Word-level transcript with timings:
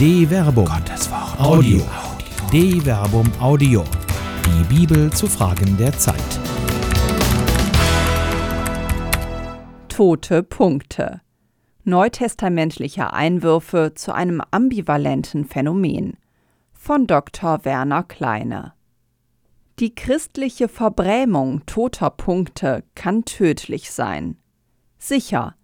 De 0.00 0.26
Verbum. 0.30 0.64
Gottes 0.64 1.10
Wort. 1.10 1.38
Audio. 1.38 1.82
De 2.50 2.80
Verbum 2.80 3.30
Audio. 3.38 3.84
Die 4.46 4.64
Bibel 4.74 5.12
zu 5.12 5.26
Fragen 5.26 5.76
der 5.76 5.92
Zeit. 5.92 6.16
Tote 9.90 10.42
Punkte. 10.42 11.20
Neutestamentliche 11.84 13.12
Einwürfe 13.12 13.92
zu 13.94 14.14
einem 14.14 14.40
ambivalenten 14.50 15.44
Phänomen. 15.44 16.16
Von 16.72 17.06
Dr. 17.06 17.66
Werner 17.66 18.04
Kleine. 18.04 18.72
Die 19.80 19.94
christliche 19.94 20.68
Verbrämung 20.68 21.66
toter 21.66 22.08
Punkte 22.08 22.84
kann 22.94 23.26
tödlich 23.26 23.90
sein. 23.90 24.38
Sicher, 24.98 25.56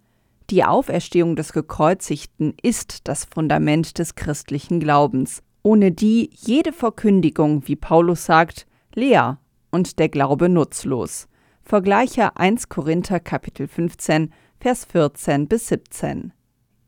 die 0.51 0.65
Auferstehung 0.65 1.37
des 1.37 1.53
Gekreuzigten 1.53 2.55
ist 2.63 3.09
das 3.09 3.25
Fundament 3.25 3.99
des 3.99 4.15
christlichen 4.15 4.81
Glaubens, 4.81 5.43
ohne 5.63 5.91
die 5.91 6.31
jede 6.33 6.73
Verkündigung, 6.73 7.67
wie 7.67 7.77
Paulus 7.77 8.25
sagt, 8.25 8.67
leer 8.95 9.39
und 9.71 9.99
der 9.99 10.09
Glaube 10.09 10.49
nutzlos. 10.49 11.29
Vergleiche 11.65 12.37
1 12.37 12.69
Korinther 12.69 13.19
Kapitel 13.19 13.67
15, 13.67 14.33
Vers 14.61 14.85
14 14.85 15.49
bis 15.49 15.67
17. 15.69 16.33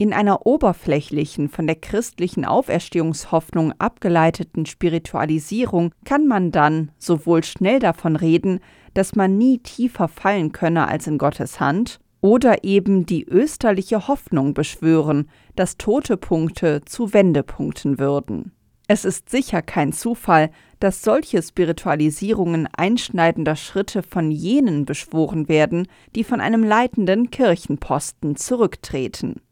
In 0.00 0.12
einer 0.12 0.46
oberflächlichen, 0.46 1.48
von 1.48 1.66
der 1.66 1.74
christlichen 1.74 2.44
Auferstehungshoffnung 2.44 3.72
abgeleiteten 3.80 4.64
Spiritualisierung 4.64 5.90
kann 6.04 6.28
man 6.28 6.52
dann 6.52 6.92
sowohl 6.98 7.42
schnell 7.42 7.80
davon 7.80 8.14
reden, 8.14 8.60
dass 8.94 9.16
man 9.16 9.36
nie 9.36 9.58
tiefer 9.58 10.06
fallen 10.06 10.52
könne 10.52 10.86
als 10.86 11.08
in 11.08 11.18
Gottes 11.18 11.58
Hand, 11.58 11.98
oder 12.20 12.64
eben 12.64 13.06
die 13.06 13.24
österliche 13.24 14.08
Hoffnung 14.08 14.54
beschwören, 14.54 15.28
dass 15.56 15.76
tote 15.76 16.16
Punkte 16.16 16.82
zu 16.84 17.12
Wendepunkten 17.12 17.98
würden. 17.98 18.52
Es 18.90 19.04
ist 19.04 19.28
sicher 19.28 19.60
kein 19.60 19.92
Zufall, 19.92 20.50
dass 20.80 21.02
solche 21.02 21.42
Spiritualisierungen 21.42 22.68
einschneidender 22.74 23.54
Schritte 23.54 24.02
von 24.02 24.30
jenen 24.30 24.86
beschworen 24.86 25.48
werden, 25.48 25.88
die 26.14 26.24
von 26.24 26.40
einem 26.40 26.64
leitenden 26.64 27.30
Kirchenposten 27.30 28.36
zurücktreten. 28.36 29.42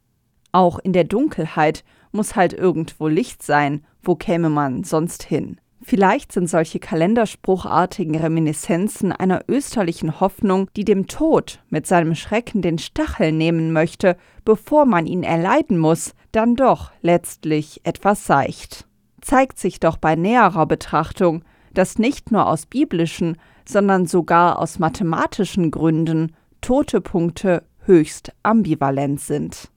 Auch 0.53 0.79
in 0.79 0.95
der 0.95 1.05
Dunkelheit 1.05 1.85
muss 2.13 2.35
halt 2.35 2.55
irgendwo 2.55 3.09
Licht 3.09 3.43
sein, 3.43 3.85
wo 4.03 4.15
käme 4.15 4.49
man 4.49 4.85
sonst 4.85 5.23
hin? 5.23 5.61
Vielleicht 5.89 6.33
sind 6.33 6.51
solche 6.51 6.81
kalenderspruchartigen 6.81 8.17
Reminiszenzen 8.17 9.13
einer 9.13 9.45
österlichen 9.47 10.19
Hoffnung, 10.19 10.69
die 10.75 10.85
dem 10.85 11.07
Tod 11.07 11.63
mit 11.71 11.87
seinem 11.87 12.17
Schrecken 12.17 12.61
den 12.61 12.79
Stachel 12.79 13.31
nehmen 13.31 13.73
möchte, 13.73 14.17
bevor 14.45 14.85
man 14.85 15.07
ihn 15.07 15.23
erleiden 15.23 15.79
muss, 15.79 16.17
dann 16.33 16.57
doch 16.57 16.91
letztlich 17.03 17.83
etwas 17.85 18.27
seicht. 18.27 18.89
Zeigt 19.21 19.61
sich 19.61 19.79
doch 19.79 19.97
bei 19.97 20.17
näherer 20.17 20.67
Betrachtung, 20.67 21.45
dass 21.73 22.01
nicht 22.01 22.33
nur 22.33 22.49
aus 22.49 22.67
biblischen, 22.67 23.37
sondern 23.65 24.07
sogar 24.07 24.59
aus 24.59 24.81
mathematischen 24.81 25.71
Gründen 25.71 26.35
tote 26.63 27.01
Punkte 27.01 27.63
höchst 27.85 28.33
ambivalent 28.43 29.21
sind. 29.21 29.71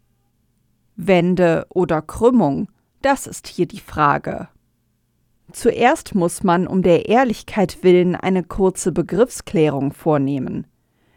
Wende 0.95 1.67
oder 1.69 2.01
Krümmung, 2.01 2.67
das 3.03 3.27
ist 3.27 3.45
hier 3.47 3.67
die 3.67 3.79
Frage. 3.79 4.47
Zuerst 5.51 6.13
muss 6.13 6.43
man 6.43 6.67
um 6.67 6.83
der 6.83 7.09
Ehrlichkeit 7.09 7.83
willen 7.83 8.15
eine 8.15 8.43
kurze 8.43 8.91
Begriffsklärung 8.91 9.93
vornehmen. 9.93 10.67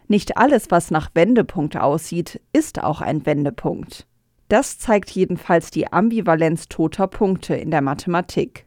Nicht 0.09 0.37
alles, 0.37 0.71
was 0.71 0.91
nach 0.91 1.11
Wendepunkt 1.15 1.77
aussieht, 1.77 2.41
ist 2.53 2.83
auch 2.83 3.01
ein 3.01 3.25
Wendepunkt. 3.27 4.07
Das 4.49 4.79
zeigt 4.79 5.11
jedenfalls 5.11 5.71
die 5.71 5.91
Ambivalenz 5.93 6.69
toter 6.69 7.07
Punkte 7.07 7.55
in 7.55 7.71
der 7.71 7.81
Mathematik. 7.81 8.67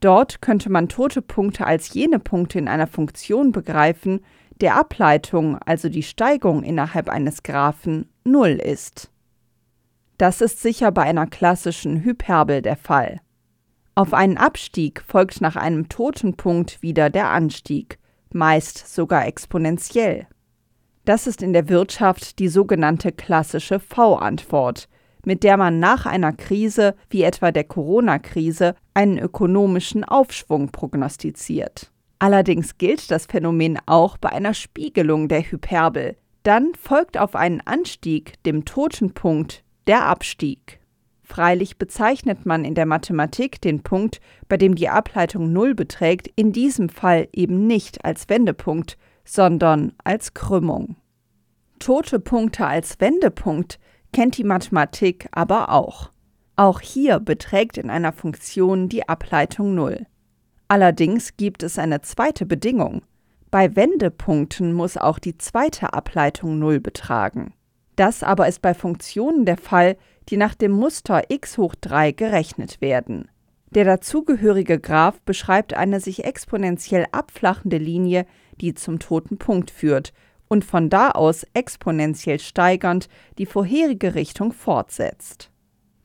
Dort 0.00 0.42
könnte 0.42 0.70
man 0.70 0.88
tote 0.88 1.22
Punkte 1.22 1.66
als 1.66 1.92
jene 1.94 2.18
Punkte 2.18 2.58
in 2.58 2.68
einer 2.68 2.86
Funktion 2.86 3.52
begreifen, 3.52 4.20
der 4.60 4.76
Ableitung, 4.76 5.58
also 5.58 5.88
die 5.88 6.02
Steigung 6.02 6.62
innerhalb 6.62 7.08
eines 7.08 7.42
Graphen, 7.42 8.08
null 8.24 8.60
ist. 8.62 9.10
Das 10.18 10.40
ist 10.40 10.62
sicher 10.62 10.92
bei 10.92 11.02
einer 11.02 11.26
klassischen 11.26 12.02
Hyperbel 12.02 12.62
der 12.62 12.76
Fall. 12.76 13.20
Auf 13.98 14.12
einen 14.12 14.36
Abstieg 14.36 15.00
folgt 15.00 15.40
nach 15.40 15.56
einem 15.56 15.88
Totenpunkt 15.88 16.82
wieder 16.82 17.08
der 17.08 17.30
Anstieg, 17.30 17.98
meist 18.30 18.94
sogar 18.94 19.26
exponentiell. 19.26 20.26
Das 21.06 21.26
ist 21.26 21.42
in 21.42 21.54
der 21.54 21.70
Wirtschaft 21.70 22.38
die 22.38 22.48
sogenannte 22.48 23.10
klassische 23.10 23.80
V-Antwort, 23.80 24.90
mit 25.24 25.42
der 25.42 25.56
man 25.56 25.80
nach 25.80 26.04
einer 26.04 26.34
Krise 26.34 26.94
wie 27.08 27.22
etwa 27.22 27.52
der 27.52 27.64
Corona-Krise 27.64 28.74
einen 28.92 29.16
ökonomischen 29.16 30.04
Aufschwung 30.04 30.68
prognostiziert. 30.72 31.90
Allerdings 32.18 32.76
gilt 32.76 33.10
das 33.10 33.24
Phänomen 33.24 33.78
auch 33.86 34.18
bei 34.18 34.28
einer 34.28 34.52
Spiegelung 34.52 35.28
der 35.28 35.40
Hyperbel. 35.40 36.18
Dann 36.42 36.72
folgt 36.78 37.16
auf 37.16 37.34
einen 37.34 37.62
Anstieg, 37.62 38.42
dem 38.44 38.66
Totenpunkt, 38.66 39.64
der 39.86 40.04
Abstieg. 40.04 40.80
Freilich 41.28 41.76
bezeichnet 41.76 42.46
man 42.46 42.64
in 42.64 42.76
der 42.76 42.86
Mathematik 42.86 43.60
den 43.60 43.82
Punkt, 43.82 44.20
bei 44.48 44.56
dem 44.56 44.76
die 44.76 44.88
Ableitung 44.88 45.52
Null 45.52 45.74
beträgt, 45.74 46.30
in 46.36 46.52
diesem 46.52 46.88
Fall 46.88 47.26
eben 47.32 47.66
nicht 47.66 48.04
als 48.04 48.28
Wendepunkt, 48.28 48.96
sondern 49.24 49.92
als 50.04 50.34
Krümmung. 50.34 50.94
Tote 51.80 52.20
Punkte 52.20 52.64
als 52.64 53.00
Wendepunkt 53.00 53.80
kennt 54.12 54.38
die 54.38 54.44
Mathematik 54.44 55.26
aber 55.32 55.70
auch. 55.72 56.12
Auch 56.54 56.80
hier 56.80 57.18
beträgt 57.18 57.76
in 57.76 57.90
einer 57.90 58.12
Funktion 58.12 58.88
die 58.88 59.08
Ableitung 59.08 59.74
Null. 59.74 60.06
Allerdings 60.68 61.36
gibt 61.36 61.64
es 61.64 61.76
eine 61.76 62.02
zweite 62.02 62.46
Bedingung. 62.46 63.02
Bei 63.50 63.74
Wendepunkten 63.74 64.72
muss 64.72 64.96
auch 64.96 65.18
die 65.18 65.36
zweite 65.36 65.92
Ableitung 65.92 66.60
Null 66.60 66.78
betragen. 66.78 67.52
Das 67.96 68.22
aber 68.22 68.46
ist 68.46 68.62
bei 68.62 68.74
Funktionen 68.74 69.44
der 69.44 69.56
Fall, 69.56 69.96
die 70.28 70.36
nach 70.36 70.54
dem 70.54 70.72
Muster 70.72 71.24
x 71.28 71.58
hoch 71.58 71.74
3 71.80 72.12
gerechnet 72.12 72.80
werden. 72.80 73.28
Der 73.70 73.84
dazugehörige 73.84 74.78
Graph 74.78 75.20
beschreibt 75.22 75.74
eine 75.74 76.00
sich 76.00 76.24
exponentiell 76.24 77.06
abflachende 77.12 77.78
Linie, 77.78 78.26
die 78.60 78.74
zum 78.74 78.98
toten 78.98 79.38
Punkt 79.38 79.70
führt 79.70 80.12
und 80.48 80.64
von 80.64 80.88
da 80.88 81.10
aus 81.10 81.44
exponentiell 81.54 82.38
steigernd 82.38 83.08
die 83.38 83.46
vorherige 83.46 84.14
Richtung 84.14 84.52
fortsetzt. 84.52 85.50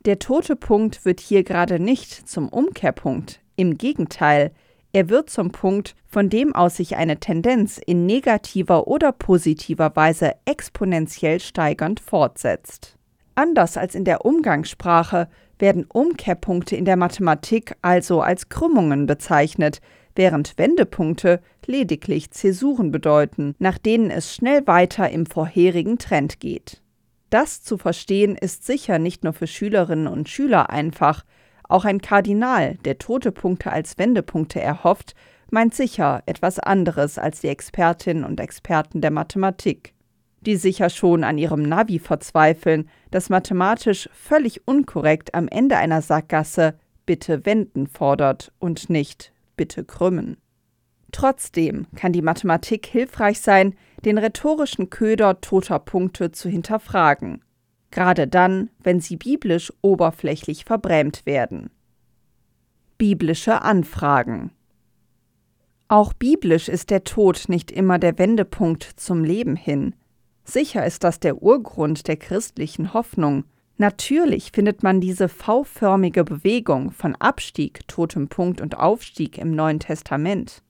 Der 0.05 0.17
tote 0.17 0.55
Punkt 0.55 1.05
wird 1.05 1.19
hier 1.19 1.43
gerade 1.43 1.79
nicht 1.79 2.27
zum 2.27 2.49
Umkehrpunkt, 2.49 3.39
im 3.55 3.77
Gegenteil, 3.77 4.51
er 4.93 5.09
wird 5.09 5.29
zum 5.29 5.51
Punkt, 5.51 5.95
von 6.05 6.29
dem 6.29 6.53
aus 6.53 6.75
sich 6.75 6.97
eine 6.97 7.19
Tendenz 7.19 7.77
in 7.77 8.05
negativer 8.05 8.87
oder 8.87 9.11
positiver 9.13 9.95
Weise 9.95 10.33
exponentiell 10.45 11.39
steigernd 11.39 11.99
fortsetzt. 11.99 12.97
Anders 13.35 13.77
als 13.77 13.95
in 13.95 14.05
der 14.05 14.25
Umgangssprache 14.25 15.29
werden 15.59 15.85
Umkehrpunkte 15.85 16.75
in 16.75 16.85
der 16.85 16.97
Mathematik 16.97 17.75
also 17.81 18.21
als 18.21 18.49
Krümmungen 18.49 19.05
bezeichnet, 19.05 19.79
während 20.15 20.57
Wendepunkte 20.57 21.39
lediglich 21.65 22.31
Zäsuren 22.31 22.91
bedeuten, 22.91 23.55
nach 23.59 23.77
denen 23.77 24.09
es 24.11 24.33
schnell 24.33 24.67
weiter 24.67 25.09
im 25.09 25.25
vorherigen 25.25 25.97
Trend 25.97 26.39
geht. 26.39 26.81
Das 27.29 27.63
zu 27.63 27.77
verstehen 27.77 28.35
ist 28.35 28.65
sicher 28.65 28.99
nicht 28.99 29.23
nur 29.23 29.33
für 29.33 29.47
Schülerinnen 29.47 30.07
und 30.07 30.27
Schüler 30.27 30.69
einfach, 30.69 31.23
auch 31.69 31.85
ein 31.85 32.01
Kardinal, 32.01 32.75
der 32.83 32.97
tote 32.97 33.31
Punkte 33.31 33.71
als 33.71 33.97
Wendepunkte 33.97 34.59
erhofft, 34.59 35.15
meint 35.49 35.73
sicher 35.73 36.21
etwas 36.25 36.59
anderes 36.59 37.17
als 37.17 37.39
die 37.39 37.47
Expertinnen 37.47 38.25
und 38.25 38.41
Experten 38.41 38.99
der 38.99 39.11
Mathematik, 39.11 39.93
die 40.41 40.55
sicher 40.55 40.89
schon 40.89 41.23
an 41.23 41.37
ihrem 41.37 41.63
Navi 41.63 41.99
verzweifeln, 41.99 42.89
das 43.11 43.29
mathematisch 43.29 44.09
völlig 44.13 44.67
unkorrekt 44.67 45.33
am 45.33 45.47
Ende 45.47 45.77
einer 45.77 46.01
Sackgasse 46.01 46.75
bitte 47.05 47.45
wenden 47.45 47.87
fordert 47.87 48.51
und 48.59 48.89
nicht 48.89 49.33
bitte 49.55 49.83
krümmen. 49.83 50.37
Trotzdem 51.11 51.87
kann 51.95 52.13
die 52.13 52.21
Mathematik 52.21 52.85
hilfreich 52.85 53.41
sein, 53.41 53.75
den 54.05 54.17
rhetorischen 54.17 54.89
Köder 54.89 55.41
toter 55.41 55.79
Punkte 55.79 56.31
zu 56.31 56.49
hinterfragen 56.49 57.41
gerade 57.91 58.27
dann, 58.27 58.69
wenn 58.81 58.99
sie 58.99 59.17
biblisch 59.17 59.71
oberflächlich 59.81 60.65
verbrämt 60.65 61.25
werden. 61.25 61.69
Biblische 62.97 63.61
Anfragen 63.61 64.51
Auch 65.87 66.13
biblisch 66.13 66.69
ist 66.69 66.89
der 66.89 67.03
Tod 67.03 67.45
nicht 67.47 67.71
immer 67.71 67.99
der 67.99 68.17
Wendepunkt 68.17 68.83
zum 68.83 69.23
Leben 69.23 69.55
hin. 69.55 69.93
Sicher 70.51 70.85
ist 70.85 71.05
das 71.05 71.21
der 71.21 71.41
Urgrund 71.41 72.09
der 72.09 72.17
christlichen 72.17 72.93
Hoffnung. 72.93 73.45
Natürlich 73.77 74.51
findet 74.51 74.83
man 74.83 74.99
diese 74.99 75.29
V-förmige 75.29 76.25
Bewegung 76.25 76.91
von 76.91 77.15
Abstieg, 77.15 77.87
totem 77.87 78.27
Punkt 78.27 78.59
und 78.59 78.77
Aufstieg 78.77 79.37
im 79.37 79.55
Neuen 79.55 79.79
Testament. 79.79 80.61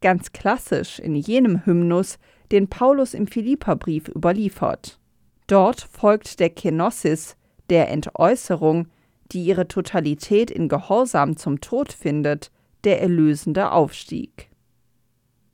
Ganz 0.00 0.30
klassisch 0.30 1.00
in 1.00 1.16
jenem 1.16 1.66
Hymnus, 1.66 2.20
den 2.52 2.68
Paulus 2.68 3.14
im 3.14 3.26
Philipperbrief 3.26 4.06
überliefert. 4.06 5.00
Dort 5.48 5.80
folgt 5.80 6.38
der 6.38 6.50
Kenosis, 6.50 7.34
der 7.68 7.88
Entäußerung, 7.90 8.86
die 9.32 9.42
ihre 9.44 9.66
Totalität 9.66 10.52
in 10.52 10.68
Gehorsam 10.68 11.36
zum 11.36 11.60
Tod 11.60 11.92
findet, 11.92 12.52
der 12.84 13.02
erlösende 13.02 13.72
Aufstieg. 13.72 14.50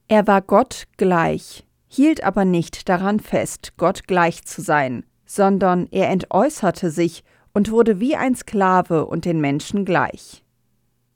Er 0.08 0.26
war 0.26 0.42
Gott 0.42 0.88
gleich, 0.98 1.64
hielt 1.94 2.24
aber 2.24 2.46
nicht 2.46 2.88
daran 2.88 3.20
fest, 3.20 3.74
Gott 3.76 4.06
gleich 4.06 4.44
zu 4.44 4.62
sein, 4.62 5.04
sondern 5.26 5.88
er 5.90 6.08
entäußerte 6.08 6.90
sich 6.90 7.22
und 7.52 7.70
wurde 7.70 8.00
wie 8.00 8.16
ein 8.16 8.34
Sklave 8.34 9.04
und 9.04 9.26
den 9.26 9.42
Menschen 9.42 9.84
gleich. 9.84 10.42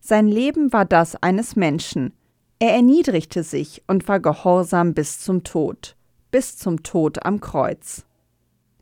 Sein 0.00 0.28
Leben 0.28 0.75
war 0.75 0.84
das 0.84 1.17
eines 1.23 1.56
Menschen. 1.56 2.12
Er 2.58 2.75
erniedrigte 2.75 3.43
sich 3.43 3.84
und 3.87 4.06
war 4.06 4.20
gehorsam 4.20 4.93
bis 4.93 5.19
zum 5.19 5.44
Tod, 5.44 5.96
bis 6.31 6.58
zum 6.58 6.82
Tod 6.82 7.25
am 7.25 7.40
Kreuz. 7.40 8.05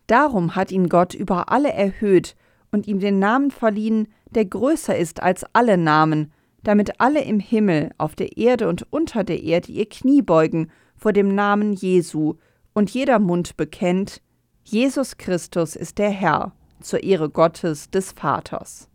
Darum 0.08 0.56
hat 0.56 0.72
ihn 0.72 0.88
Gott 0.88 1.14
über 1.14 1.48
alle 1.52 1.72
erhöht 1.72 2.34
und 2.72 2.88
ihm 2.88 2.98
den 2.98 3.20
Namen 3.20 3.52
verliehen, 3.52 4.08
der 4.30 4.46
größer 4.46 4.96
ist 4.96 5.22
als 5.22 5.44
alle 5.52 5.78
Namen, 5.78 6.32
damit 6.64 7.00
alle 7.00 7.22
im 7.22 7.38
Himmel, 7.38 7.92
auf 7.98 8.16
der 8.16 8.36
Erde 8.36 8.68
und 8.68 8.84
unter 8.90 9.22
der 9.22 9.40
Erde 9.44 9.70
ihr 9.70 9.88
Knie 9.88 10.22
beugen 10.22 10.72
vor 11.04 11.12
dem 11.12 11.34
Namen 11.34 11.74
Jesu 11.74 12.36
und 12.72 12.88
jeder 12.88 13.18
Mund 13.18 13.58
bekennt, 13.58 14.22
Jesus 14.62 15.18
Christus 15.18 15.76
ist 15.76 15.98
der 15.98 16.08
Herr, 16.08 16.52
zur 16.80 17.02
Ehre 17.02 17.28
Gottes 17.28 17.90
des 17.90 18.12
Vaters. 18.12 18.88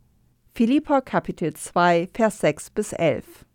Philipper 0.55 1.01
Kapitel 1.03 1.53
2, 1.53 2.09
Vers 2.11 2.39
6 2.39 2.71
bis 2.71 2.93
11. 2.93 3.45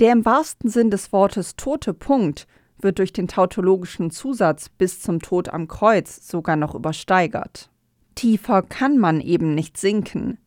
Der 0.00 0.14
im 0.14 0.24
wahrsten 0.24 0.68
Sinn 0.68 0.90
des 0.90 1.12
Wortes 1.12 1.54
tote 1.54 1.94
Punkt 1.94 2.48
wird 2.80 2.98
durch 2.98 3.12
den 3.12 3.28
tautologischen 3.28 4.10
Zusatz 4.10 4.68
bis 4.68 5.00
zum 5.00 5.20
Tod 5.20 5.48
am 5.48 5.68
Kreuz 5.68 6.26
sogar 6.26 6.56
noch 6.56 6.74
übersteigert. 6.74 7.70
Tiefer 8.16 8.62
kann 8.62 8.98
man 8.98 9.20
eben 9.20 9.54
nicht 9.54 9.76
sinken. 9.76 10.38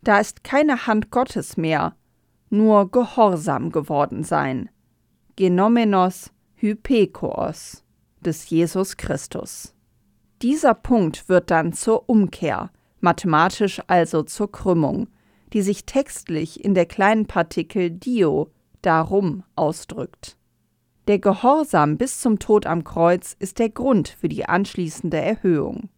Da 0.00 0.20
ist 0.20 0.44
keine 0.44 0.86
Hand 0.86 1.10
Gottes 1.10 1.56
mehr, 1.56 1.96
nur 2.50 2.88
Gehorsam 2.92 3.72
geworden 3.72 4.22
sein. 4.22 4.70
Genomenos 5.34 6.30
Hypekos 6.58 7.84
des 8.22 8.48
Jesus 8.48 8.96
Christus. 8.96 9.74
Dieser 10.40 10.72
Punkt 10.72 11.28
wird 11.28 11.50
dann 11.50 11.74
zur 11.74 12.08
Umkehr, 12.08 12.70
mathematisch 13.00 13.82
also 13.88 14.22
zur 14.22 14.50
Krümmung, 14.50 15.08
die 15.52 15.60
sich 15.60 15.84
textlich 15.84 16.64
in 16.64 16.72
der 16.72 16.86
kleinen 16.86 17.26
Partikel 17.26 17.90
dio 17.90 18.50
darum 18.80 19.44
ausdrückt. 19.54 20.38
Der 21.08 21.18
Gehorsam 21.18 21.98
bis 21.98 22.20
zum 22.20 22.38
Tod 22.38 22.64
am 22.64 22.84
Kreuz 22.84 23.36
ist 23.38 23.58
der 23.58 23.68
Grund 23.68 24.08
für 24.08 24.30
die 24.30 24.46
anschließende 24.46 25.18
Erhöhung. 25.18 25.90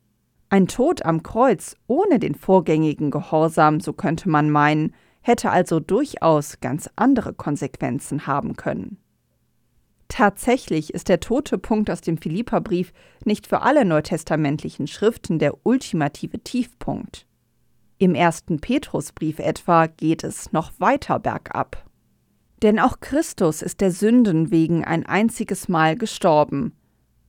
Ein 0.48 0.66
Tod 0.66 1.04
am 1.04 1.22
Kreuz 1.22 1.76
ohne 1.86 2.18
den 2.18 2.34
vorgängigen 2.34 3.12
Gehorsam, 3.12 3.78
so 3.78 3.92
könnte 3.92 4.28
man 4.28 4.50
meinen, 4.50 4.92
hätte 5.20 5.52
also 5.52 5.78
durchaus 5.78 6.58
ganz 6.58 6.90
andere 6.96 7.32
Konsequenzen 7.32 8.26
haben 8.26 8.56
können. 8.56 8.98
Tatsächlich 10.08 10.94
ist 10.94 11.08
der 11.08 11.20
tote 11.20 11.58
Punkt 11.58 11.90
aus 11.90 12.00
dem 12.00 12.18
Philipperbrief 12.18 12.92
nicht 13.24 13.46
für 13.46 13.60
alle 13.62 13.84
neutestamentlichen 13.84 14.86
Schriften 14.86 15.38
der 15.38 15.66
ultimative 15.66 16.40
Tiefpunkt. 16.40 17.26
Im 17.98 18.14
ersten 18.14 18.60
Petrusbrief 18.60 19.38
etwa 19.38 19.86
geht 19.86 20.24
es 20.24 20.52
noch 20.52 20.72
weiter 20.78 21.18
bergab. 21.18 21.84
Denn 22.62 22.78
auch 22.78 23.00
Christus 23.00 23.62
ist 23.62 23.80
der 23.80 23.90
Sünden 23.90 24.50
wegen 24.50 24.84
ein 24.84 25.06
einziges 25.06 25.68
Mal 25.68 25.96
gestorben, 25.96 26.72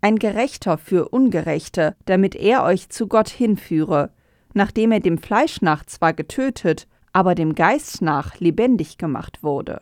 ein 0.01 0.17
Gerechter 0.17 0.77
für 0.77 1.09
Ungerechte, 1.09 1.95
damit 2.05 2.35
er 2.35 2.63
euch 2.63 2.89
zu 2.89 3.07
Gott 3.07 3.29
hinführe, 3.29 4.11
nachdem 4.53 4.91
er 4.91 5.01
dem 5.01 5.17
Fleisch 5.17 5.61
nach 5.61 5.85
zwar 5.85 6.13
getötet, 6.13 6.87
aber 7.11 7.35
dem 7.35 7.53
Geist 7.53 8.01
nach 8.01 8.39
lebendig 8.39 8.97
gemacht 8.97 9.43
wurde. 9.43 9.81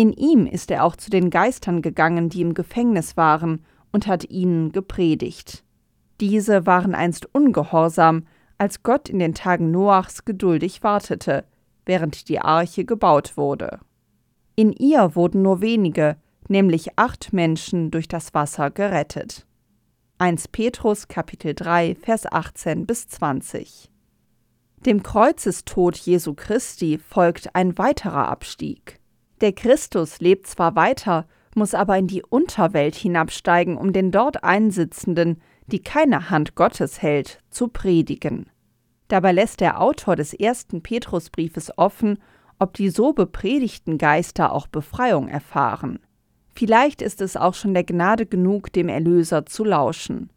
In 0.00 0.14
ihm 0.14 0.46
ist 0.46 0.70
er 0.70 0.84
auch 0.84 0.96
zu 0.96 1.10
den 1.10 1.28
Geistern 1.28 1.82
gegangen, 1.82 2.30
die 2.30 2.40
im 2.40 2.54
Gefängnis 2.54 3.18
waren, 3.18 3.66
und 3.92 4.06
hat 4.06 4.30
ihnen 4.30 4.72
gepredigt. 4.72 5.62
Diese 6.22 6.64
waren 6.64 6.94
einst 6.94 7.28
ungehorsam, 7.34 8.24
als 8.56 8.82
Gott 8.82 9.10
in 9.10 9.18
den 9.18 9.34
Tagen 9.34 9.70
Noachs 9.70 10.24
geduldig 10.24 10.82
wartete, 10.82 11.44
während 11.84 12.30
die 12.30 12.40
Arche 12.40 12.86
gebaut 12.86 13.36
wurde. 13.36 13.78
In 14.56 14.72
ihr 14.72 15.14
wurden 15.16 15.42
nur 15.42 15.60
wenige, 15.60 16.16
nämlich 16.48 16.98
acht 16.98 17.34
Menschen, 17.34 17.90
durch 17.90 18.08
das 18.08 18.32
Wasser 18.32 18.70
gerettet. 18.70 19.46
1 20.16 20.48
Petrus 20.48 21.08
Kapitel 21.08 21.52
3 21.54 21.94
Vers 21.94 22.24
18 22.24 22.86
bis 22.86 23.06
20 23.06 23.90
Dem 24.86 25.02
Kreuzestod 25.02 25.94
Jesu 25.94 26.32
Christi 26.32 26.96
folgt 26.96 27.54
ein 27.54 27.76
weiterer 27.76 28.28
Abstieg. 28.28 28.99
Der 29.40 29.52
Christus 29.52 30.20
lebt 30.20 30.46
zwar 30.46 30.76
weiter, 30.76 31.26
muss 31.54 31.74
aber 31.74 31.96
in 31.98 32.06
die 32.06 32.22
Unterwelt 32.22 32.94
hinabsteigen, 32.94 33.76
um 33.76 33.92
den 33.92 34.10
dort 34.10 34.44
Einsitzenden, 34.44 35.40
die 35.66 35.82
keine 35.82 36.30
Hand 36.30 36.54
Gottes 36.54 37.00
hält, 37.02 37.40
zu 37.50 37.68
predigen. 37.68 38.50
Dabei 39.08 39.32
lässt 39.32 39.60
der 39.60 39.80
Autor 39.80 40.14
des 40.14 40.34
ersten 40.34 40.82
Petrusbriefes 40.82 41.76
offen, 41.76 42.18
ob 42.58 42.74
die 42.74 42.90
so 42.90 43.12
bepredigten 43.12 43.98
Geister 43.98 44.52
auch 44.52 44.66
Befreiung 44.66 45.28
erfahren. 45.28 45.98
Vielleicht 46.54 47.00
ist 47.00 47.20
es 47.20 47.36
auch 47.36 47.54
schon 47.54 47.74
der 47.74 47.84
Gnade 47.84 48.26
genug, 48.26 48.72
dem 48.72 48.88
Erlöser 48.88 49.46
zu 49.46 49.64
lauschen. 49.64 50.30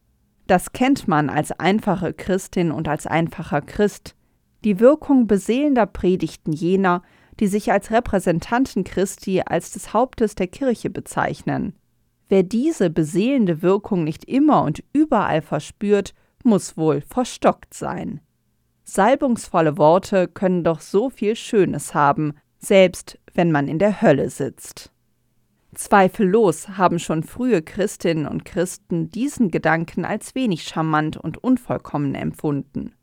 Das 0.47 0.71
kennt 0.71 1.07
man 1.07 1.29
als 1.29 1.51
einfache 1.51 2.13
Christin 2.13 2.71
und 2.71 2.87
als 2.87 3.07
einfacher 3.07 3.61
Christ. 3.61 4.15
Die 4.63 4.79
Wirkung 4.79 5.27
beseelender 5.27 5.85
Predigten 5.85 6.53
jener, 6.53 7.01
die 7.39 7.47
sich 7.47 7.71
als 7.71 7.91
Repräsentanten 7.91 8.83
Christi 8.83 9.41
als 9.45 9.71
des 9.71 9.93
Hauptes 9.93 10.35
der 10.35 10.47
Kirche 10.47 10.89
bezeichnen. 10.89 11.75
Wer 12.29 12.43
diese 12.43 12.89
beseelende 12.89 13.61
Wirkung 13.61 14.03
nicht 14.03 14.25
immer 14.25 14.63
und 14.63 14.83
überall 14.93 15.41
verspürt, 15.41 16.13
muss 16.43 16.77
wohl 16.77 17.01
verstockt 17.01 17.73
sein. 17.73 18.21
Salbungsvolle 18.83 19.77
Worte 19.77 20.27
können 20.27 20.63
doch 20.63 20.81
so 20.81 21.09
viel 21.09 21.35
Schönes 21.35 21.93
haben, 21.93 22.33
selbst 22.59 23.19
wenn 23.33 23.51
man 23.51 23.67
in 23.67 23.79
der 23.79 24.01
Hölle 24.01 24.29
sitzt. 24.29 24.91
Zweifellos 25.73 26.69
haben 26.69 26.99
schon 26.99 27.23
frühe 27.23 27.61
Christinnen 27.61 28.27
und 28.27 28.45
Christen 28.45 29.09
diesen 29.09 29.49
Gedanken 29.49 30.05
als 30.05 30.35
wenig 30.35 30.63
charmant 30.63 31.17
und 31.17 31.37
unvollkommen 31.37 32.13
empfunden. 32.13 32.93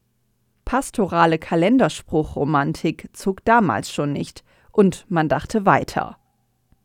Pastorale 0.71 1.41
Kalenderspruchromantik 1.41 3.09
zog 3.13 3.45
damals 3.45 3.91
schon 3.91 4.13
nicht, 4.13 4.45
und 4.71 5.05
man 5.09 5.29
dachte 5.29 5.67
weiter. 5.67 6.17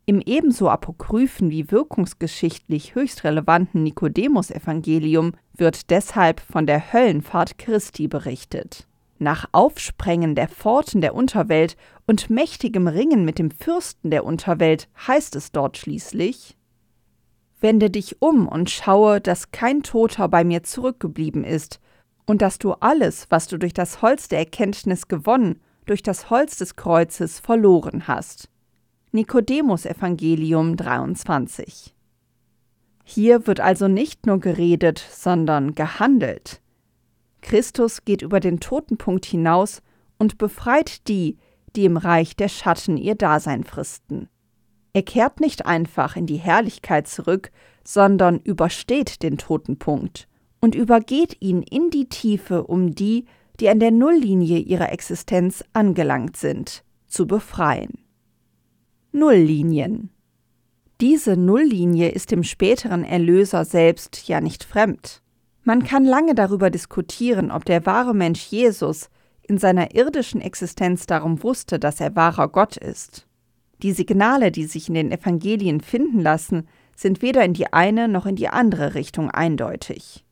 Im 0.08 0.22
ebenso 0.22 0.72
apokryphen 0.72 1.52
wie 1.52 1.70
wirkungsgeschichtlich 1.70 2.96
höchst 2.96 3.24
relevanten 3.24 3.84
Nikodemus-Evangelium 3.84 5.34
wird 5.54 5.92
deshalb 5.92 6.40
von 6.40 6.66
der 6.66 6.94
Höllenfahrt 6.94 7.60
Christi 7.60 8.08
berichtet. 8.08 8.88
Nach 9.20 9.46
Aufsprengen 9.52 10.34
der 10.34 10.48
Pforten 10.48 11.00
der 11.00 11.14
Unterwelt 11.14 11.78
und 12.08 12.32
mächtigem 12.32 12.88
Ringen 12.88 13.24
mit 13.24 13.38
dem 13.38 13.52
Fürsten 13.52 14.10
der 14.10 14.26
Unterwelt 14.26 14.90
heißt 15.08 15.36
es 15.36 15.52
dort 15.52 15.78
schließlich 15.78 16.58
Wende 17.62 17.90
dich 17.90 18.22
um 18.22 18.48
und 18.48 18.70
schaue, 18.70 19.22
dass 19.22 19.52
kein 19.52 19.82
Toter 19.82 20.28
bei 20.28 20.44
mir 20.44 20.64
zurückgeblieben 20.64 21.44
ist, 21.44 21.80
und 22.26 22.42
dass 22.42 22.60
du 22.60 22.74
alles, 22.74 23.28
was 23.30 23.48
du 23.48 23.58
durch 23.58 23.74
das 23.74 24.02
Holz 24.02 24.28
der 24.28 24.40
Erkenntnis 24.40 25.08
gewonnen, 25.08 25.62
durch 25.86 26.02
das 26.02 26.30
Holz 26.30 26.58
des 26.58 26.76
Kreuzes 26.76 27.40
verloren 27.40 28.08
hast. 28.08 28.50
Nikodemus 29.12 29.86
Evangelium 29.86 30.76
23 30.76 31.96
Hier 33.04 33.48
wird 33.48 33.60
also 33.60 33.88
nicht 33.88 34.26
nur 34.26 34.40
geredet, 34.40 35.00
sondern 35.12 35.76
gehandelt. 35.76 36.62
Christus 37.42 38.04
geht 38.04 38.24
über 38.24 38.40
den 38.40 38.60
Totenpunkt 38.60 39.26
hinaus 39.26 39.82
und 40.18 40.38
befreit 40.38 41.08
die, 41.08 41.38
die 41.76 41.86
im 41.86 41.98
Reich 41.98 42.36
der 42.36 42.50
Schatten 42.50 42.98
ihr 42.98 43.16
Dasein 43.16 43.64
fristen. 43.64 44.30
Er 44.94 45.04
kehrt 45.04 45.42
nicht 45.42 45.66
einfach 45.66 46.16
in 46.16 46.26
die 46.26 46.38
Herrlichkeit 46.38 47.08
zurück, 47.08 47.52
sondern 47.84 48.40
übersteht 48.40 49.22
den 49.22 49.38
Totenpunkt 49.38 50.28
und 50.66 50.74
übergeht 50.74 51.38
ihn 51.42 51.62
in 51.62 51.92
die 51.92 52.10
Tiefe, 52.10 52.64
um 52.64 52.96
die, 52.96 53.26
die 53.60 53.70
an 53.70 53.80
der 53.80 53.92
Nulllinie 53.92 54.58
ihrer 54.58 54.92
Existenz 54.92 55.64
angelangt 55.74 56.38
sind, 56.38 56.84
zu 57.06 57.28
befreien. 57.28 58.00
Nulllinien. 59.12 60.10
Diese 61.02 61.38
Nulllinie 61.38 62.10
ist 62.10 62.32
dem 62.32 62.42
späteren 62.42 63.04
Erlöser 63.04 63.64
selbst 63.64 64.28
ja 64.28 64.42
nicht 64.42 64.64
fremd. 64.64 65.22
Man 65.64 65.84
kann 65.84 66.04
lange 66.04 66.34
darüber 66.34 66.72
diskutieren, 66.72 67.52
ob 67.52 67.64
der 67.66 67.86
wahre 67.86 68.16
Mensch 68.16 68.48
Jesus 68.48 69.12
in 69.44 69.60
seiner 69.60 69.94
irdischen 69.94 70.42
Existenz 70.42 71.06
darum 71.06 71.44
wusste, 71.44 71.78
dass 71.78 72.02
er 72.02 72.16
wahrer 72.16 72.48
Gott 72.48 72.76
ist. 72.76 73.28
Die 73.84 73.92
Signale, 73.92 74.52
die 74.52 74.66
sich 74.66 74.88
in 74.88 74.96
den 74.96 75.12
Evangelien 75.12 75.80
finden 75.80 76.22
lassen, 76.22 76.68
sind 76.96 77.22
weder 77.22 77.46
in 77.46 77.54
die 77.54 77.72
eine 77.72 78.08
noch 78.08 78.26
in 78.26 78.36
die 78.36 78.48
andere 78.48 78.96
Richtung 78.96 79.30
eindeutig. 79.30 80.25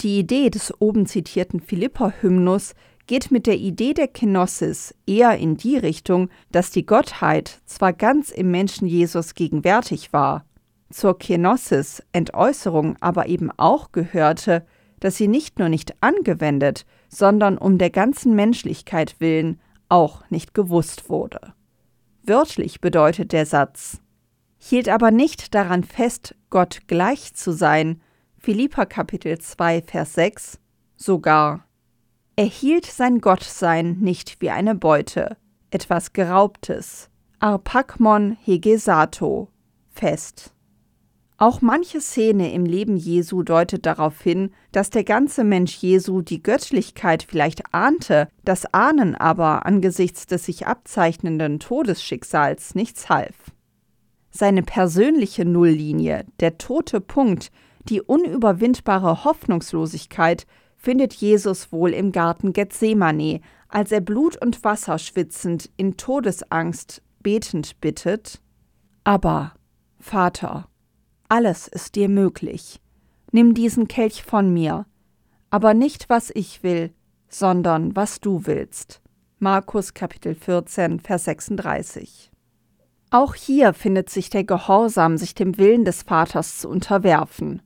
Die 0.00 0.18
Idee 0.18 0.50
des 0.50 0.78
oben 0.80 1.06
zitierten 1.06 1.60
Philipper-Hymnus 1.60 2.74
geht 3.06 3.30
mit 3.30 3.46
der 3.46 3.56
Idee 3.56 3.94
der 3.94 4.08
Kenosis 4.08 4.94
eher 5.06 5.38
in 5.38 5.56
die 5.56 5.76
Richtung, 5.76 6.28
dass 6.50 6.70
die 6.70 6.84
Gottheit 6.84 7.60
zwar 7.64 7.92
ganz 7.92 8.30
im 8.30 8.50
Menschen 8.50 8.86
Jesus 8.86 9.34
gegenwärtig 9.34 10.12
war, 10.12 10.44
zur 10.90 11.18
Kenosis 11.18 12.02
Entäußerung 12.12 12.96
aber 13.00 13.26
eben 13.26 13.50
auch 13.56 13.92
gehörte, 13.92 14.66
dass 15.00 15.16
sie 15.16 15.28
nicht 15.28 15.58
nur 15.58 15.68
nicht 15.68 15.94
angewendet, 16.02 16.84
sondern 17.08 17.58
um 17.58 17.78
der 17.78 17.90
ganzen 17.90 18.34
Menschlichkeit 18.34 19.16
willen 19.18 19.60
auch 19.88 20.28
nicht 20.30 20.52
gewusst 20.52 21.08
wurde. 21.08 21.54
Wörtlich 22.22 22.80
bedeutet 22.80 23.32
der 23.32 23.46
Satz, 23.46 24.00
hielt 24.58 24.88
aber 24.88 25.10
nicht 25.10 25.54
daran 25.54 25.84
fest, 25.84 26.34
Gott 26.50 26.80
gleich 26.88 27.34
zu 27.34 27.52
sein, 27.52 28.00
Philippa 28.46 28.86
Kapitel 28.86 29.40
2, 29.40 29.82
Vers 29.82 30.14
6, 30.14 30.60
sogar. 30.94 31.66
Er 32.36 32.44
hielt 32.44 32.86
sein 32.86 33.20
Gottsein 33.20 33.98
nicht 33.98 34.40
wie 34.40 34.50
eine 34.50 34.76
Beute, 34.76 35.36
etwas 35.72 36.12
Geraubtes, 36.12 37.10
Arpakmon 37.40 38.36
hegesato, 38.44 39.48
fest. 39.88 40.54
Auch 41.38 41.60
manche 41.60 42.00
Szene 42.00 42.52
im 42.52 42.64
Leben 42.64 42.96
Jesu 42.96 43.42
deutet 43.42 43.84
darauf 43.84 44.22
hin, 44.22 44.52
dass 44.70 44.90
der 44.90 45.02
ganze 45.02 45.42
Mensch 45.42 45.74
Jesu 45.78 46.22
die 46.22 46.40
Göttlichkeit 46.40 47.24
vielleicht 47.24 47.74
ahnte, 47.74 48.28
das 48.44 48.72
Ahnen 48.72 49.16
aber 49.16 49.66
angesichts 49.66 50.24
des 50.26 50.44
sich 50.44 50.68
abzeichnenden 50.68 51.58
Todesschicksals 51.58 52.76
nichts 52.76 53.08
half. 53.08 53.34
Seine 54.30 54.62
persönliche 54.62 55.44
Nulllinie, 55.44 56.26
der 56.38 56.58
tote 56.58 57.00
Punkt, 57.00 57.50
die 57.88 58.02
unüberwindbare 58.02 59.24
Hoffnungslosigkeit 59.24 60.46
findet 60.76 61.14
Jesus 61.14 61.72
wohl 61.72 61.90
im 61.90 62.12
Garten 62.12 62.52
Gethsemane, 62.52 63.40
als 63.68 63.92
er 63.92 64.00
Blut 64.00 64.40
und 64.40 64.62
Wasser 64.64 64.98
schwitzend 64.98 65.70
in 65.76 65.96
Todesangst 65.96 67.02
betend 67.22 67.80
bittet: 67.80 68.40
Aber, 69.04 69.52
Vater, 69.98 70.68
alles 71.28 71.66
ist 71.68 71.96
dir 71.96 72.08
möglich. 72.08 72.80
Nimm 73.32 73.54
diesen 73.54 73.88
Kelch 73.88 74.22
von 74.22 74.52
mir, 74.52 74.86
aber 75.50 75.74
nicht 75.74 76.08
was 76.08 76.30
ich 76.34 76.62
will, 76.62 76.92
sondern 77.28 77.96
was 77.96 78.20
du 78.20 78.46
willst. 78.46 79.00
Markus 79.38 79.92
Kapitel 79.92 80.34
14, 80.34 81.00
Vers 81.00 81.24
36. 81.24 82.30
Auch 83.10 83.34
hier 83.34 83.72
findet 83.72 84.08
sich 84.08 84.30
der 84.30 84.44
Gehorsam, 84.44 85.16
sich 85.18 85.34
dem 85.34 85.58
Willen 85.58 85.84
des 85.84 86.02
Vaters 86.02 86.58
zu 86.58 86.68
unterwerfen. 86.68 87.62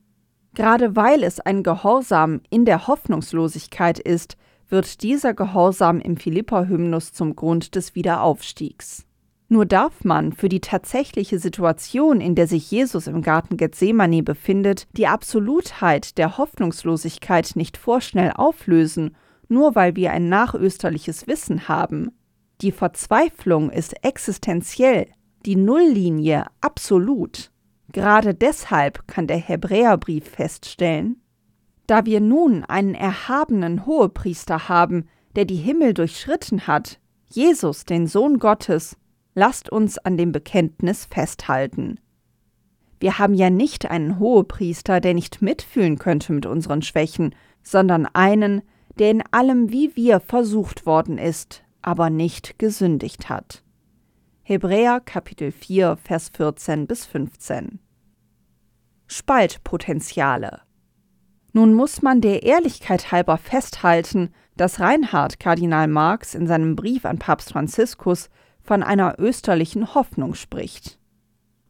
Gerade 0.55 0.97
weil 0.97 1.23
es 1.23 1.41
ein 1.41 1.63
Gehorsam 1.63 2.41
in 2.51 2.65
der 2.65 2.87
Hoffnungslosigkeit 2.87 3.99
ist, 3.99 4.37
wird 4.69 5.03
dieser 5.03 5.35
Gehorsam 5.35 6.01
im 6.01 6.17
Philippa-Hymnus 6.17 7.13
zum 7.13 7.37
Grund 7.37 7.75
des 7.75 7.95
Wiederaufstiegs. 7.95 9.07
Nur 9.49 9.67
darf 9.67 10.05
man 10.05 10.33
für 10.33 10.49
die 10.49 10.61
tatsächliche 10.61 11.41
Situation, 11.41 12.21
in 12.21 12.37
der 12.37 12.47
sich 12.47 12.71
Jesus 12.71 13.09
im 13.09 13.21
Garten 13.21 13.57
Gethsemane 13.57 14.23
befindet, 14.23 14.87
die 14.93 15.09
Absolutheit 15.09 16.19
der 16.19 16.39
Hoffnungslosigkeit 16.39 17.53
nicht 17.57 17.77
vorschnell 17.77 18.33
auflösen, 18.37 19.17
nur 19.49 19.75
weil 19.75 19.97
wir 19.97 20.13
ein 20.13 20.29
nachösterliches 20.29 21.27
Wissen 21.27 21.67
haben. 21.67 22.13
Die 22.61 22.71
Verzweiflung 22.71 23.71
ist 23.71 24.05
existenziell, 24.05 25.09
die 25.45 25.57
Nulllinie 25.57 26.47
absolut. 26.61 27.51
Gerade 27.93 28.35
deshalb 28.35 29.07
kann 29.09 29.27
der 29.27 29.39
Hebräerbrief 29.39 30.29
feststellen, 30.29 31.21
da 31.87 32.07
wir 32.07 32.21
nun 32.21 32.65
einen 32.65 32.95
erhabenen 32.95 33.85
Hohepriester 33.85 34.69
haben, 34.69 35.09
der 35.35 35.45
die 35.45 35.57
Himmel 35.57 35.95
durchschritten 35.95 36.67
hat, 36.67 37.01
Jesus, 37.29 37.85
den 37.85 38.07
Sohn 38.07 38.39
Gottes, 38.39 38.97
lasst 39.35 39.71
uns 39.71 39.99
an 39.99 40.17
dem 40.17 40.33
Bekenntnis 40.33 41.05
festhalten. 41.05 41.99
Wir 43.01 43.19
haben 43.19 43.35
ja 43.35 43.51
nicht 43.51 43.91
einen 43.91 44.19
Hohepriester, 44.19 45.01
der 45.01 45.15
nicht 45.15 45.43
mitfühlen 45.43 45.99
könnte 45.99 46.33
mit 46.33 46.47
unseren 46.47 46.83
Schwächen, 46.83 47.35
sondern 47.63 48.07
einen, 48.07 48.63
der 48.99 49.11
in 49.11 49.23
allem 49.31 49.71
wie 49.71 49.97
wir 49.97 50.21
versucht 50.21 50.87
worden 50.87 51.19
ist, 51.19 51.63
aber 51.83 52.11
nicht 52.11 52.59
gesündigt 52.59 53.29
hat. 53.29 53.63
Hebräer 54.51 54.99
Kapitel 54.99 55.53
4, 55.53 55.97
Vers 56.03 56.33
14 56.35 56.89
bis 56.89 57.07
15. 57.07 57.79
Spaltpotenziale. 59.07 60.63
Nun 61.53 61.73
muss 61.73 62.03
man 62.03 62.21
der 62.21 62.43
Ehrlichkeit 62.43 63.13
halber 63.13 63.39
festhalten, 63.39 64.35
dass 64.57 64.81
Reinhard 64.81 65.39
Kardinal 65.39 65.87
Marx 65.87 66.35
in 66.35 66.49
seinem 66.49 66.75
Brief 66.75 67.05
an 67.05 67.21
Papst 67.21 67.53
Franziskus 67.53 68.29
von 68.61 68.83
einer 68.83 69.21
österlichen 69.21 69.95
Hoffnung 69.95 70.35
spricht. 70.35 70.99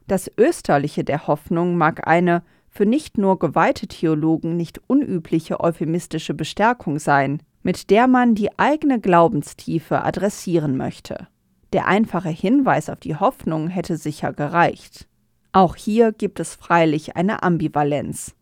Das 0.07 0.33
Österliche 0.39 1.05
der 1.05 1.27
Hoffnung 1.27 1.77
mag 1.77 2.09
eine 2.09 2.43
für 2.71 2.87
nicht 2.87 3.19
nur 3.19 3.39
geweihte 3.39 3.89
Theologen 3.89 4.57
nicht 4.57 4.81
unübliche 4.87 5.61
euphemistische 5.61 6.33
Bestärkung 6.33 6.99
sein, 6.99 7.43
mit 7.63 7.91
der 7.91 8.07
man 8.07 8.35
die 8.35 8.59
eigene 8.59 9.01
Glaubenstiefe 9.01 10.03
adressieren 10.03 10.79
möchte. 10.79 11.29
Der 11.73 11.87
einfache 11.87 12.31
Hinweis 12.31 12.89
auf 12.89 12.99
die 12.99 13.17
Hoffnung 13.17 13.69
hätte 13.69 13.97
sicher 13.97 14.33
gereicht. 14.33 15.07
Auch 15.53 15.77
hier 15.77 16.13
gibt 16.13 16.41
es 16.41 16.55
freilich 16.55 17.17
eine 17.17 17.43
Ambivalenz. 17.43 18.35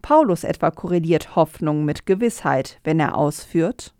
Paulus 0.00 0.44
etwa 0.44 0.70
korreliert 0.70 1.36
Hoffnung 1.36 1.84
mit 1.84 2.06
Gewissheit, 2.06 2.80
wenn 2.82 2.98
er 2.98 3.16
ausführt 3.16 3.94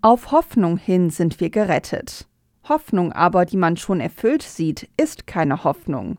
Auf 0.00 0.32
Hoffnung 0.32 0.76
hin 0.78 1.10
sind 1.10 1.38
wir 1.40 1.50
gerettet. 1.50 2.26
Hoffnung 2.68 3.12
aber, 3.12 3.44
die 3.44 3.56
man 3.56 3.76
schon 3.76 4.00
erfüllt 4.00 4.42
sieht, 4.42 4.88
ist 4.96 5.26
keine 5.26 5.64
Hoffnung. 5.64 6.18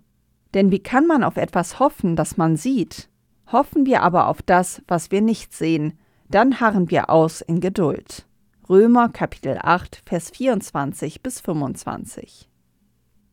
Denn 0.53 0.71
wie 0.71 0.79
kann 0.79 1.07
man 1.07 1.23
auf 1.23 1.37
etwas 1.37 1.79
hoffen, 1.79 2.15
das 2.15 2.37
man 2.37 2.55
sieht? 2.55 3.09
Hoffen 3.51 3.85
wir 3.85 4.01
aber 4.01 4.27
auf 4.27 4.41
das, 4.41 4.81
was 4.87 5.11
wir 5.11 5.21
nicht 5.21 5.53
sehen, 5.53 5.97
dann 6.29 6.59
harren 6.59 6.89
wir 6.89 7.09
aus 7.09 7.41
in 7.41 7.59
Geduld. 7.59 8.25
Römer 8.69 9.09
Kapitel 9.09 9.59
8, 9.61 10.03
Vers 10.05 10.29
24 10.29 11.21
bis 11.21 11.41
25. 11.41 12.47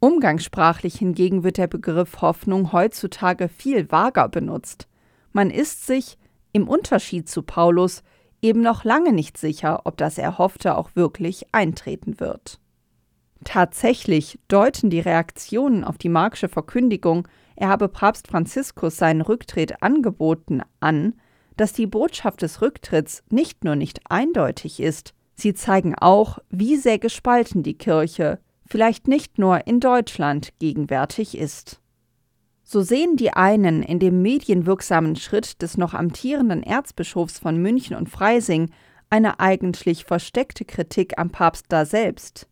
Umgangssprachlich 0.01 0.97
hingegen 0.97 1.45
wird 1.45 1.57
der 1.57 1.69
Begriff 1.69 2.21
Hoffnung 2.21 2.73
heutzutage 2.73 3.49
viel 3.49 3.93
vager 3.93 4.29
benutzt. 4.29 4.89
Man 5.33 5.51
ist 5.51 5.87
sich, 5.87 6.19
im 6.51 6.67
Unterschied 6.67 7.29
zu 7.29 7.43
Paulus, 7.43 8.03
eben 8.43 8.61
noch 8.61 8.83
lange 8.83 9.13
nicht 9.13 9.39
sicher, 9.39 9.83
ob 9.85 9.97
das 9.99 10.19
Erhoffte 10.19 10.77
auch 10.77 10.97
wirklich 10.97 11.47
eintreten 11.55 12.19
wird. 12.19 12.59
Tatsächlich 13.45 14.41
deuten 14.49 14.91
die 14.91 14.99
Reaktionen 14.99 15.85
auf 15.85 15.97
die 15.97 16.09
Marksche 16.09 16.49
Verkündigung, 16.49 17.29
er 17.55 17.69
habe 17.69 17.87
Papst 17.87 18.27
Franziskus 18.27 18.97
seinen 18.97 19.21
Rücktritt 19.21 19.81
angeboten, 19.81 20.63
an, 20.81 21.15
dass 21.57 21.73
die 21.73 21.87
Botschaft 21.87 22.43
des 22.43 22.61
Rücktritts 22.63 23.23
nicht 23.31 23.63
nur 23.63 23.77
nicht 23.77 24.01
eindeutig 24.11 24.81
ist, 24.81 25.15
sie 25.41 25.55
zeigen 25.55 25.95
auch, 25.95 26.39
wie 26.51 26.77
sehr 26.77 26.99
gespalten 26.99 27.63
die 27.63 27.79
Kirche, 27.79 28.39
vielleicht 28.67 29.09
nicht 29.09 29.39
nur 29.39 29.67
in 29.67 29.81
Deutschland, 29.81 30.53
gegenwärtig 30.59 31.37
ist. 31.37 31.81
So 32.63 32.83
sehen 32.83 33.17
die 33.17 33.33
einen 33.33 33.83
in 33.83 33.99
dem 33.99 34.23
medienwirksamen 34.23 35.17
Schritt 35.17 35.61
des 35.61 35.77
noch 35.77 35.95
amtierenden 35.95 36.63
Erzbischofs 36.63 37.39
von 37.39 37.57
München 37.57 37.97
und 37.97 38.09
Freising 38.09 38.71
eine 39.09 39.41
eigentlich 39.41 40.05
versteckte 40.05 40.65
Kritik 40.65 41.19
am 41.19 41.31
Papst 41.31 41.67
da 41.69 41.85
selbst 41.85 42.47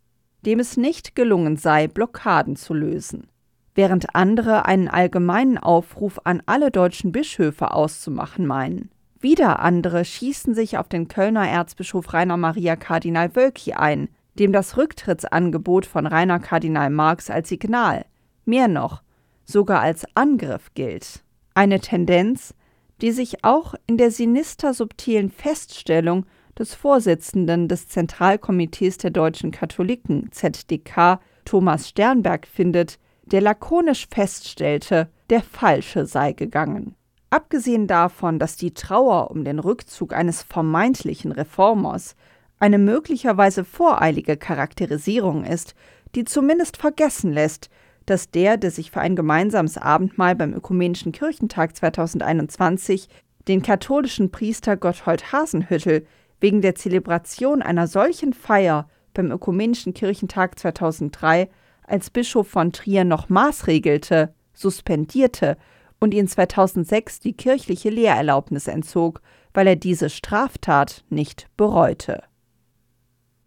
dem 0.44 0.60
es 0.60 0.76
nicht 0.76 1.14
gelungen 1.14 1.56
sei, 1.56 1.88
Blockaden 1.88 2.56
zu 2.56 2.74
lösen, 2.74 3.28
während 3.74 4.14
andere 4.14 4.66
einen 4.66 4.88
allgemeinen 4.88 5.58
Aufruf 5.58 6.20
an 6.24 6.42
alle 6.46 6.70
deutschen 6.70 7.12
Bischöfe 7.12 7.72
auszumachen 7.72 8.46
meinen. 8.46 8.90
Wieder 9.20 9.58
andere 9.58 10.04
schießen 10.04 10.54
sich 10.54 10.78
auf 10.78 10.88
den 10.88 11.08
Kölner 11.08 11.48
Erzbischof 11.48 12.12
Rainer 12.12 12.36
Maria 12.36 12.76
Kardinal 12.76 13.34
Wölki 13.34 13.72
ein, 13.72 14.08
dem 14.38 14.52
das 14.52 14.76
Rücktrittsangebot 14.76 15.86
von 15.86 16.06
Rainer 16.06 16.38
Kardinal 16.38 16.90
Marx 16.90 17.28
als 17.28 17.48
Signal, 17.48 18.04
mehr 18.44 18.68
noch, 18.68 19.02
sogar 19.44 19.80
als 19.80 20.06
Angriff 20.14 20.72
gilt. 20.74 21.24
Eine 21.54 21.80
Tendenz, 21.80 22.54
die 23.00 23.10
sich 23.10 23.44
auch 23.44 23.74
in 23.88 23.96
der 23.96 24.12
sinister 24.12 24.72
subtilen 24.72 25.30
Feststellung 25.30 26.24
des 26.56 26.74
Vorsitzenden 26.74 27.66
des 27.66 27.88
Zentralkomitees 27.88 28.98
der 28.98 29.10
deutschen 29.10 29.50
Katholiken 29.50 30.30
ZDK 30.30 31.20
Thomas 31.44 31.88
Sternberg 31.88 32.46
findet, 32.46 32.98
der 33.24 33.40
lakonisch 33.40 34.06
feststellte, 34.10 35.08
der 35.30 35.42
Falsche 35.42 36.06
sei 36.06 36.32
gegangen. 36.32 36.94
Abgesehen 37.30 37.86
davon, 37.86 38.38
dass 38.38 38.56
die 38.56 38.72
Trauer 38.72 39.30
um 39.30 39.44
den 39.44 39.58
Rückzug 39.58 40.14
eines 40.14 40.42
vermeintlichen 40.42 41.30
Reformers 41.32 42.16
eine 42.58 42.78
möglicherweise 42.78 43.64
voreilige 43.64 44.36
Charakterisierung 44.36 45.44
ist, 45.44 45.74
die 46.14 46.24
zumindest 46.24 46.78
vergessen 46.78 47.32
lässt, 47.32 47.68
dass 48.06 48.30
der, 48.30 48.56
der 48.56 48.70
sich 48.70 48.90
für 48.90 49.00
ein 49.00 49.14
gemeinsames 49.14 49.76
Abendmahl 49.76 50.34
beim 50.34 50.54
Ökumenischen 50.54 51.12
Kirchentag 51.12 51.76
2021 51.76 53.08
den 53.46 53.60
katholischen 53.60 54.30
Priester 54.30 54.76
Gotthold 54.76 55.30
Hasenhüttel 55.32 56.06
wegen 56.40 56.62
der 56.62 56.74
Zelebration 56.74 57.60
einer 57.60 57.86
solchen 57.86 58.32
Feier 58.32 58.88
beim 59.12 59.30
Ökumenischen 59.30 59.92
Kirchentag 59.92 60.58
2003 60.58 61.50
als 61.86 62.08
Bischof 62.08 62.48
von 62.48 62.72
Trier 62.72 63.04
noch 63.04 63.28
maßregelte, 63.28 64.32
suspendierte 64.54 65.58
und 66.00 66.14
ihn 66.14 66.28
2006 66.28 67.20
die 67.20 67.32
kirchliche 67.32 67.90
Lehrerlaubnis 67.90 68.66
entzog, 68.66 69.20
weil 69.54 69.66
er 69.66 69.76
diese 69.76 70.10
Straftat 70.10 71.04
nicht 71.08 71.48
bereute. 71.56 72.22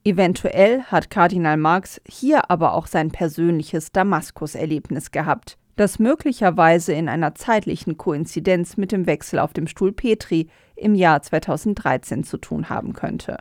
Eventuell 0.03 0.81
hat 0.84 1.10
Kardinal 1.10 1.58
Marx 1.58 2.01
hier 2.08 2.50
aber 2.50 2.74
auch 2.74 2.88
sein 2.88 3.12
persönliches 3.12 3.91
Damaskus-Erlebnis 3.91 5.12
gehabt, 5.12 5.58
das 5.75 6.00
möglicherweise 6.00 6.93
in 6.93 7.08
einer 7.08 7.36
zeitlichen 7.36 7.98
Koinzidenz 7.98 8.77
mit 8.77 8.91
dem 8.91 9.05
Wechsel 9.05 9.39
auf 9.39 9.53
dem 9.53 9.67
Stuhl 9.67 9.91
Petri 9.91 10.48
im 10.75 10.96
Jahr 10.96 11.22
2013 11.22 12.24
zu 12.24 12.38
tun 12.38 12.70
haben 12.70 12.93
könnte. 12.93 13.38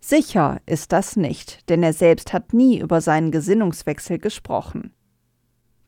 Sicher 0.00 0.60
ist 0.66 0.92
das 0.92 1.16
nicht, 1.16 1.68
denn 1.68 1.82
er 1.82 1.92
selbst 1.92 2.32
hat 2.32 2.54
nie 2.54 2.80
über 2.80 3.00
seinen 3.00 3.30
Gesinnungswechsel 3.30 4.18
gesprochen. 4.18 4.92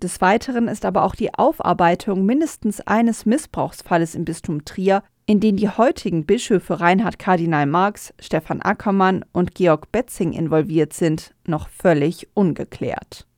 Des 0.02 0.20
Weiteren 0.20 0.66
ist 0.66 0.84
aber 0.84 1.04
auch 1.04 1.14
die 1.14 1.32
Aufarbeitung 1.32 2.26
mindestens 2.26 2.80
eines 2.80 3.24
Missbrauchsfalles 3.24 4.16
im 4.16 4.24
Bistum 4.24 4.64
Trier, 4.64 5.04
in 5.26 5.38
den 5.38 5.56
die 5.56 5.68
heutigen 5.68 6.26
Bischöfe 6.26 6.80
Reinhard 6.80 7.20
Kardinal 7.20 7.66
Marx, 7.66 8.12
Stefan 8.18 8.60
Ackermann 8.60 9.24
und 9.30 9.54
Georg 9.54 9.92
Betzing 9.92 10.32
involviert 10.32 10.92
sind, 10.92 11.36
noch 11.46 11.68
völlig 11.68 12.26
ungeklärt. 12.34 13.28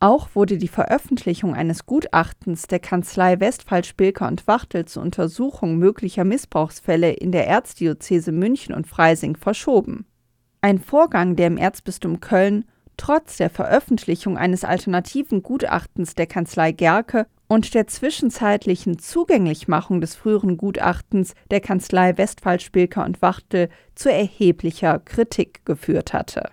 Auch 0.00 0.30
wurde 0.34 0.56
die 0.56 0.68
Veröffentlichung 0.68 1.54
eines 1.54 1.84
Gutachtens 1.84 2.66
der 2.66 2.80
Kanzlei 2.80 3.38
Westphal 3.38 3.84
Spilker 3.84 4.26
und 4.26 4.46
Wachtel 4.46 4.86
zur 4.86 5.02
Untersuchung 5.02 5.76
möglicher 5.76 6.24
Missbrauchsfälle 6.24 7.12
in 7.12 7.32
der 7.32 7.46
Erzdiözese 7.46 8.32
München 8.32 8.74
und 8.74 8.86
Freising 8.86 9.36
verschoben. 9.36 10.06
Ein 10.62 10.78
Vorgang, 10.78 11.36
der 11.36 11.48
im 11.48 11.58
Erzbistum 11.58 12.20
Köln 12.20 12.64
trotz 12.96 13.36
der 13.36 13.50
Veröffentlichung 13.50 14.36
eines 14.38 14.64
alternativen 14.64 15.42
Gutachtens 15.42 16.14
der 16.14 16.26
Kanzlei 16.26 16.72
Gerke 16.72 17.26
und 17.48 17.74
der 17.74 17.86
zwischenzeitlichen 17.86 18.98
Zugänglichmachung 18.98 20.00
des 20.00 20.14
früheren 20.14 20.56
Gutachtens 20.56 21.34
der 21.50 21.60
Kanzlei 21.60 22.16
Westphal 22.16 22.60
Spilker 22.60 23.04
und 23.04 23.20
Wachtel 23.20 23.68
zu 23.94 24.10
erheblicher 24.10 24.98
Kritik 24.98 25.64
geführt 25.64 26.12
hatte. 26.12 26.50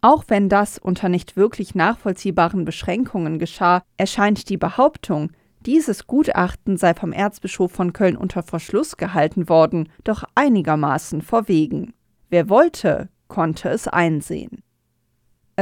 Auch 0.00 0.24
wenn 0.28 0.48
das 0.48 0.78
unter 0.78 1.08
nicht 1.08 1.36
wirklich 1.36 1.74
nachvollziehbaren 1.74 2.64
Beschränkungen 2.64 3.38
geschah, 3.38 3.82
erscheint 3.96 4.48
die 4.48 4.56
Behauptung, 4.56 5.30
dieses 5.66 6.06
Gutachten 6.06 6.78
sei 6.78 6.94
vom 6.94 7.12
Erzbischof 7.12 7.70
von 7.70 7.92
Köln 7.92 8.16
unter 8.16 8.42
Verschluss 8.42 8.96
gehalten 8.96 9.50
worden, 9.50 9.90
doch 10.04 10.24
einigermaßen 10.34 11.20
verwegen. 11.20 11.92
Wer 12.30 12.48
wollte, 12.48 13.10
konnte 13.28 13.68
es 13.68 13.86
einsehen. 13.86 14.62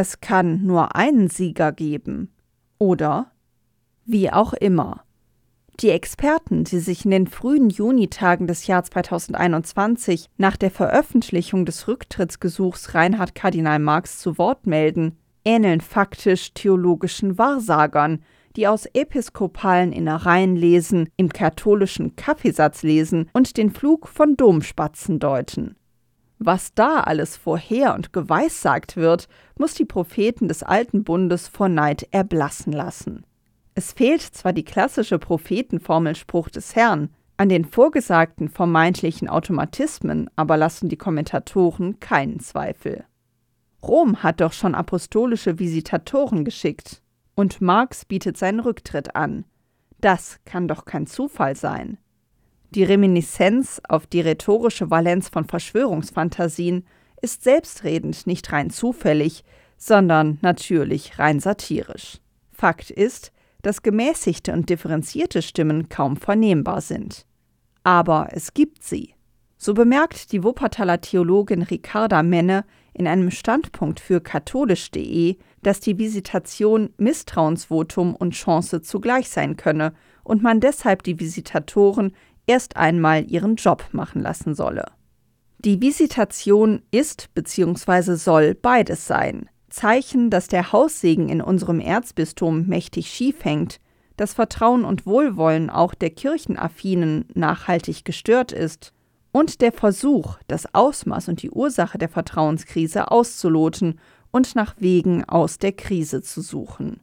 Es 0.01 0.21
kann 0.21 0.65
nur 0.65 0.95
einen 0.95 1.27
Sieger 1.27 1.73
geben. 1.73 2.31
Oder? 2.79 3.33
Wie 4.05 4.31
auch 4.31 4.53
immer. 4.53 5.03
Die 5.81 5.91
Experten, 5.91 6.63
die 6.63 6.79
sich 6.79 7.05
in 7.05 7.11
den 7.11 7.27
frühen 7.27 7.69
Junitagen 7.69 8.47
des 8.47 8.69
Jahres 8.69 8.91
2021 8.91 10.29
nach 10.37 10.57
der 10.57 10.71
Veröffentlichung 10.71 11.67
des 11.67 11.89
Rücktrittsgesuchs 11.89 12.95
Reinhard 12.95 13.35
Kardinal 13.35 13.81
Marx 13.81 14.21
zu 14.21 14.39
Wort 14.39 14.69
melden, 14.69 15.19
ähneln 15.45 15.81
faktisch 15.81 16.55
theologischen 16.55 17.37
Wahrsagern, 17.37 18.23
die 18.55 18.69
aus 18.69 18.87
episkopalen 18.87 19.91
Innereien 19.91 20.55
lesen, 20.55 21.09
im 21.17 21.29
katholischen 21.29 22.15
Kaffeesatz 22.15 22.85
lesen 22.85 23.29
und 23.33 23.57
den 23.57 23.73
Flug 23.73 24.07
von 24.07 24.37
Domspatzen 24.37 25.19
deuten. 25.19 25.75
Was 26.39 26.73
da 26.75 27.01
alles 27.01 27.37
vorher 27.37 27.95
und 27.95 28.13
geweissagt 28.13 28.97
wird, 28.97 29.29
muss 29.57 29.75
die 29.75 29.85
Propheten 29.85 30.47
des 30.47 30.63
Alten 30.63 31.03
Bundes 31.03 31.49
vor 31.49 31.69
Neid 31.69 32.09
erblassen 32.13 32.73
lassen. 32.73 33.25
Es 33.75 33.93
fehlt 33.93 34.23
zwar 34.23 34.53
die 34.53 34.65
klassische 34.65 35.19
Prophetenformelspruch 35.19 36.49
des 36.49 36.77
Herrn, 36.77 37.11
an 37.37 37.49
den 37.49 37.65
vorgesagten 37.65 38.49
vermeintlichen 38.49 39.29
Automatismen 39.29 40.29
aber 40.35 40.57
lassen 40.57 40.89
die 40.89 40.97
Kommentatoren 40.97 42.01
keinen 42.01 42.41
Zweifel. 42.41 43.05
Rom 43.83 44.23
hat 44.23 44.41
doch 44.41 44.53
schon 44.53 44.75
apostolische 44.75 45.59
Visitatoren 45.59 46.45
geschickt, 46.45 47.03
und 47.37 47.61
Marx 47.61 48.05
bietet 48.05 48.37
seinen 48.37 48.59
Rücktritt 48.59 49.15
an. 49.15 49.45
Das 50.01 50.41
kann 50.45 50.67
doch 50.67 50.85
kein 50.85 51.07
Zufall 51.07 51.55
sein. 51.55 51.99
Die 52.71 52.85
Reminiszenz 52.85 53.81
auf 53.89 54.07
die 54.07 54.21
rhetorische 54.21 54.91
Valenz 54.91 55.29
von 55.29 55.45
Verschwörungsfantasien 55.45 56.85
ist 57.23 57.43
selbstredend 57.43 58.27
nicht 58.27 58.53
rein 58.53 58.71
zufällig, 58.71 59.43
sondern 59.79 60.39
natürlich 60.43 61.19
rein 61.19 61.41
satirisch. 61.41 62.19
Fakt 62.53 62.91
ist, 62.91 63.33
dass 63.63 63.83
gemäßigte 63.83 64.53
und 64.53 64.69
differenzierte 64.69 65.43
Stimmen 65.43 65.89
kaum 65.89 66.17
vernehmbar 66.17 66.81
sind. 66.81 67.25
Aber 67.85 68.29
es 68.33 68.55
gibt 68.55 68.85
sie. 68.85 69.15
So 69.57 69.75
bemerkt 69.75 70.31
die 70.31 70.45
Wuppertaler 70.45 71.01
Theologin 71.01 71.63
Ricarda 71.63 72.23
Menne 72.23 72.65
in 72.93 73.07
einem 73.07 73.31
Standpunkt 73.31 73.99
für 73.99 74.21
katholisch.de, 74.21 75.37
dass 75.63 75.81
die 75.81 75.99
Visitation 75.99 76.91
Misstrauensvotum 76.97 78.15
und 78.15 78.35
Chance 78.35 78.83
zugleich 78.83 79.29
sein 79.29 79.57
könne 79.57 79.95
und 80.23 80.43
man 80.43 80.61
deshalb 80.61 81.03
die 81.03 81.19
Visitatoren 81.19 82.13
erst 82.49 82.77
einmal 82.77 83.31
ihren 83.31 83.55
Job 83.55 83.85
machen 83.93 84.23
lassen 84.23 84.55
solle. 84.55 84.87
Die 85.61 85.81
Visitation 85.81 86.83
ist 86.91 87.33
bzw. 87.35 88.15
soll 88.15 88.55
beides 88.55 89.07
sein. 89.07 89.49
Zeichen, 89.71 90.31
dass 90.31 90.49
der 90.49 90.73
Haussegen 90.73 91.29
in 91.29 91.41
unserem 91.41 91.79
Erzbistum 91.79 92.67
mächtig 92.67 93.09
schief 93.09 93.45
hängt, 93.45 93.81
das 94.17 94.35
Vertrauen 94.35 94.85
und 94.85 95.07
Wohlwollen 95.07 95.71
auch 95.71 95.95
der 95.95 96.11
Kirchenaffinen 96.11 97.27
nachhaltig 97.35 98.05
gestört 98.05 98.53
ist 98.53 98.93
und 99.31 99.61
der 99.61 99.73
Versuch, 99.73 100.39
das 100.49 100.75
Ausmaß 100.75 101.29
und 101.29 101.43
die 101.43 101.51
Ursache 101.51 101.99
der 101.99 102.09
Vertrauenskrise 102.09 103.11
auszuloten 103.11 104.01
und 104.31 104.55
nach 104.55 104.75
Wegen 104.79 105.25
aus 105.25 105.59
der 105.59 105.73
Krise 105.73 106.23
zu 106.23 106.41
suchen. 106.41 107.01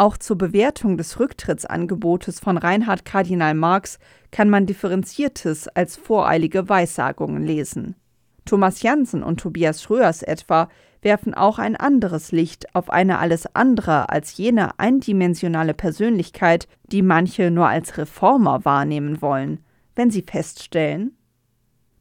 Auch 0.00 0.16
zur 0.16 0.38
Bewertung 0.38 0.96
des 0.96 1.18
Rücktrittsangebotes 1.18 2.38
von 2.38 2.56
Reinhard 2.56 3.04
Kardinal 3.04 3.54
Marx 3.54 3.98
kann 4.30 4.48
man 4.48 4.64
Differenziertes 4.64 5.66
als 5.66 5.96
voreilige 5.96 6.68
Weissagungen 6.68 7.42
lesen. 7.42 7.96
Thomas 8.44 8.82
Jansen 8.82 9.24
und 9.24 9.40
Tobias 9.40 9.82
Schröers 9.82 10.22
etwa 10.22 10.68
werfen 11.02 11.34
auch 11.34 11.58
ein 11.58 11.74
anderes 11.74 12.30
Licht 12.30 12.76
auf 12.76 12.90
eine 12.90 13.18
alles 13.18 13.54
andere 13.56 14.08
als 14.08 14.36
jene 14.36 14.78
eindimensionale 14.78 15.74
Persönlichkeit, 15.74 16.68
die 16.84 17.02
manche 17.02 17.50
nur 17.50 17.66
als 17.66 17.98
Reformer 17.98 18.64
wahrnehmen 18.64 19.20
wollen, 19.20 19.64
wenn 19.96 20.12
sie 20.12 20.22
feststellen, 20.22 21.16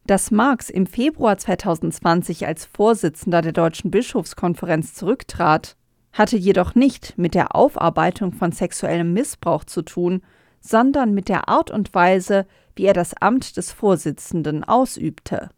dass 0.05 0.29
Marx 0.29 0.69
im 0.69 0.85
Februar 0.85 1.37
2020 1.37 2.45
als 2.45 2.65
Vorsitzender 2.65 3.41
der 3.41 3.53
Deutschen 3.53 3.89
Bischofskonferenz 3.89 4.93
zurücktrat, 4.93 5.75
hatte 6.17 6.37
jedoch 6.37 6.73
nicht 6.73 7.13
mit 7.17 7.35
der 7.35 7.55
Aufarbeitung 7.55 8.33
von 8.33 8.51
sexuellem 8.51 9.13
Missbrauch 9.13 9.63
zu 9.63 9.83
tun, 9.83 10.21
sondern 10.59 11.13
mit 11.13 11.29
der 11.29 11.47
Art 11.47 11.69
und 11.69 11.93
Weise, 11.93 12.47
wie 12.75 12.85
er 12.85 12.93
das 12.93 13.13
Amt 13.13 13.57
des 13.57 13.71
Vorsitzenden 13.71 14.63
ausübte. 14.63 15.49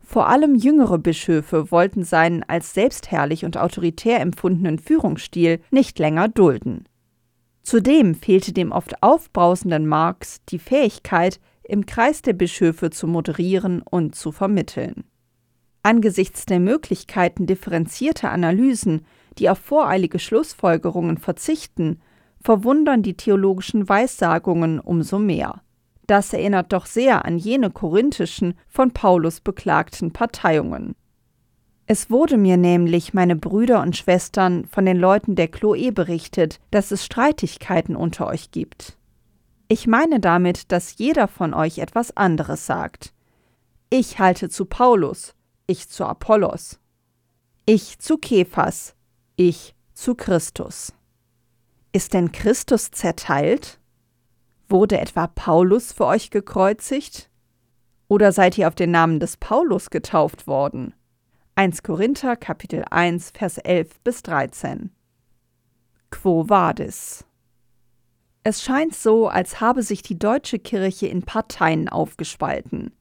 Vor 0.00 0.28
allem 0.28 0.54
jüngere 0.54 0.98
Bischöfe 0.98 1.70
wollten 1.70 2.04
seinen 2.04 2.42
als 2.42 2.74
selbstherrlich 2.74 3.46
und 3.46 3.56
autoritär 3.56 4.20
empfundenen 4.20 4.78
Führungsstil 4.78 5.60
nicht 5.70 5.98
länger 5.98 6.28
dulden. 6.28 6.84
Zudem 7.62 8.14
fehlte 8.14 8.52
dem 8.52 8.72
oft 8.72 9.02
aufbrausenden 9.02 9.86
Marx 9.86 10.42
die 10.50 10.58
Fähigkeit, 10.58 11.40
im 11.62 11.86
Kreis 11.86 12.20
der 12.20 12.34
Bischöfe 12.34 12.90
zu 12.90 13.06
moderieren 13.06 13.80
und 13.80 14.14
zu 14.14 14.32
vermitteln. 14.32 15.04
Angesichts 15.82 16.44
der 16.44 16.60
Möglichkeiten 16.60 17.46
differenzierter 17.46 18.30
Analysen, 18.30 19.06
die 19.38 19.50
auf 19.50 19.58
voreilige 19.58 20.18
Schlussfolgerungen 20.18 21.18
verzichten, 21.18 22.00
verwundern 22.40 23.02
die 23.02 23.16
theologischen 23.16 23.88
Weissagungen 23.88 24.80
umso 24.80 25.18
mehr. 25.18 25.62
Das 26.06 26.32
erinnert 26.32 26.72
doch 26.72 26.86
sehr 26.86 27.24
an 27.24 27.38
jene 27.38 27.70
korinthischen, 27.70 28.54
von 28.68 28.90
Paulus 28.90 29.40
beklagten 29.40 30.12
Parteiungen. 30.12 30.94
Es 31.86 32.10
wurde 32.10 32.36
mir 32.36 32.56
nämlich, 32.56 33.12
meine 33.12 33.36
Brüder 33.36 33.82
und 33.82 33.96
Schwestern, 33.96 34.66
von 34.66 34.86
den 34.86 34.98
Leuten 34.98 35.34
der 35.34 35.48
Chloe 35.48 35.92
berichtet, 35.92 36.60
dass 36.70 36.90
es 36.90 37.04
Streitigkeiten 37.04 37.94
unter 37.96 38.26
euch 38.26 38.50
gibt. 38.50 38.96
Ich 39.68 39.86
meine 39.86 40.20
damit, 40.20 40.72
dass 40.72 40.96
jeder 40.98 41.28
von 41.28 41.52
euch 41.52 41.78
etwas 41.78 42.16
anderes 42.16 42.66
sagt. 42.66 43.12
Ich 43.90 44.18
halte 44.18 44.48
zu 44.48 44.64
Paulus, 44.66 45.34
ich 45.66 45.88
zu 45.88 46.04
Apollos, 46.04 46.78
ich 47.66 47.98
zu 47.98 48.18
Kephas, 48.18 48.94
ich 49.36 49.74
zu 49.94 50.14
Christus. 50.14 50.92
Ist 51.92 52.14
denn 52.14 52.32
Christus 52.32 52.90
zerteilt? 52.90 53.80
Wurde 54.68 55.00
etwa 55.00 55.26
Paulus 55.26 55.92
für 55.92 56.06
euch 56.06 56.30
gekreuzigt? 56.30 57.30
Oder 58.08 58.32
seid 58.32 58.58
ihr 58.58 58.68
auf 58.68 58.74
den 58.74 58.90
Namen 58.90 59.20
des 59.20 59.36
Paulus 59.36 59.90
getauft 59.90 60.46
worden? 60.46 60.94
1 61.56 61.82
Korinther 61.82 62.36
Kapitel 62.36 62.84
1 62.90 63.32
Vers 63.32 63.58
11 63.58 64.00
bis 64.00 64.22
13. 64.22 64.90
Quo 66.10 66.48
vadis? 66.48 67.24
Es 68.44 68.62
scheint 68.62 68.94
so, 68.94 69.28
als 69.28 69.60
habe 69.60 69.82
sich 69.82 70.02
die 70.02 70.18
deutsche 70.18 70.58
Kirche 70.58 71.06
in 71.06 71.22
Parteien 71.22 71.88
aufgespalten. 71.88 72.92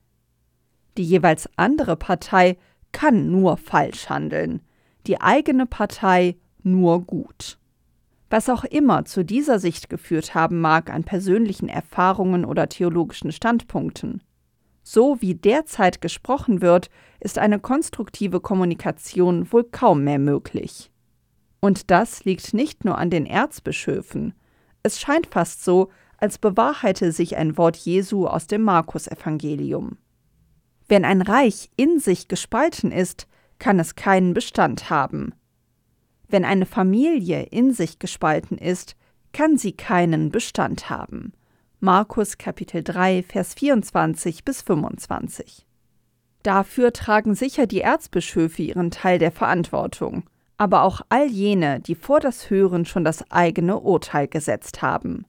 Die 0.97 1.03
jeweils 1.03 1.49
andere 1.57 1.95
Partei 1.95 2.57
kann 2.91 3.29
nur 3.29 3.57
falsch 3.57 4.09
handeln, 4.09 4.61
die 5.07 5.21
eigene 5.21 5.65
Partei 5.65 6.37
nur 6.63 7.01
gut. 7.01 7.57
Was 8.29 8.49
auch 8.49 8.63
immer 8.63 9.05
zu 9.05 9.23
dieser 9.23 9.59
Sicht 9.59 9.89
geführt 9.89 10.33
haben 10.33 10.59
mag 10.59 10.89
an 10.89 11.03
persönlichen 11.03 11.69
Erfahrungen 11.69 12.45
oder 12.45 12.67
theologischen 12.67 13.31
Standpunkten. 13.31 14.23
So 14.81 15.21
wie 15.21 15.35
derzeit 15.35 16.01
gesprochen 16.01 16.61
wird, 16.61 16.89
ist 17.19 17.37
eine 17.37 17.59
konstruktive 17.59 18.39
Kommunikation 18.39 19.51
wohl 19.51 19.63
kaum 19.63 20.03
mehr 20.03 20.19
möglich. 20.19 20.91
Und 21.61 21.91
das 21.91 22.25
liegt 22.25 22.53
nicht 22.53 22.83
nur 22.83 22.97
an 22.97 23.09
den 23.09 23.25
Erzbischöfen. 23.25 24.33
Es 24.81 24.99
scheint 24.99 25.27
fast 25.27 25.63
so, 25.63 25.89
als 26.17 26.37
bewahrheite 26.37 27.11
sich 27.11 27.37
ein 27.37 27.57
Wort 27.57 27.77
Jesu 27.77 28.27
aus 28.27 28.47
dem 28.47 28.63
Markus-Evangelium. 28.63 29.97
Wenn 30.89 31.05
ein 31.05 31.21
Reich 31.21 31.69
in 31.77 31.99
sich 31.99 32.27
gespalten 32.27 32.91
ist, 32.91 33.27
kann 33.63 33.79
es 33.79 33.95
keinen 33.95 34.33
Bestand 34.33 34.89
haben. 34.89 35.33
Wenn 36.27 36.43
eine 36.43 36.65
Familie 36.65 37.43
in 37.43 37.71
sich 37.71 37.97
gespalten 37.97 38.57
ist, 38.57 38.97
kann 39.31 39.57
sie 39.57 39.71
keinen 39.71 40.31
Bestand 40.31 40.89
haben. 40.89 41.31
Markus 41.79 42.37
Kapitel 42.37 42.83
3, 42.83 43.23
Vers 43.23 43.53
24 43.53 44.43
bis 44.43 44.63
25. 44.63 45.65
Dafür 46.43 46.91
tragen 46.91 47.35
sicher 47.35 47.65
die 47.65 47.79
Erzbischöfe 47.79 48.63
ihren 48.63 48.91
Teil 48.91 49.17
der 49.17 49.31
Verantwortung, 49.31 50.25
aber 50.57 50.81
auch 50.81 50.99
all 51.07 51.27
jene, 51.27 51.79
die 51.79 51.95
vor 51.95 52.19
das 52.19 52.49
Hören 52.49 52.83
schon 52.83 53.05
das 53.05 53.31
eigene 53.31 53.79
Urteil 53.79 54.27
gesetzt 54.27 54.81
haben. 54.81 55.25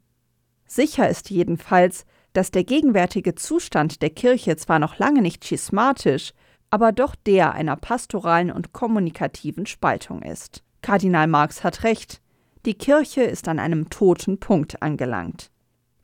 Sicher 0.67 1.09
ist 1.09 1.31
jedenfalls, 1.31 2.05
dass 2.33 2.51
der 2.51 2.65
gegenwärtige 2.65 3.37
Zustand 3.37 4.03
der 4.03 4.11
Kirche 4.11 4.57
zwar 4.57 4.81
noch 4.81 4.99
lange 4.99 5.23
nicht 5.23 5.45
schismatisch, 5.45 6.33
aber 6.75 6.91
doch 6.91 7.15
der 7.15 7.53
einer 7.53 7.77
pastoralen 7.77 8.51
und 8.51 8.73
kommunikativen 8.73 9.65
Spaltung 9.65 10.23
ist. 10.23 10.65
Kardinal 10.83 11.29
Marx 11.29 11.63
hat 11.63 11.85
recht, 11.85 12.21
die 12.67 12.75
Kirche 12.75 13.23
ist 13.23 13.47
an 13.47 13.61
einem 13.61 13.91
toten 13.91 14.41
Punkt 14.41 14.83
angelangt. 14.83 15.53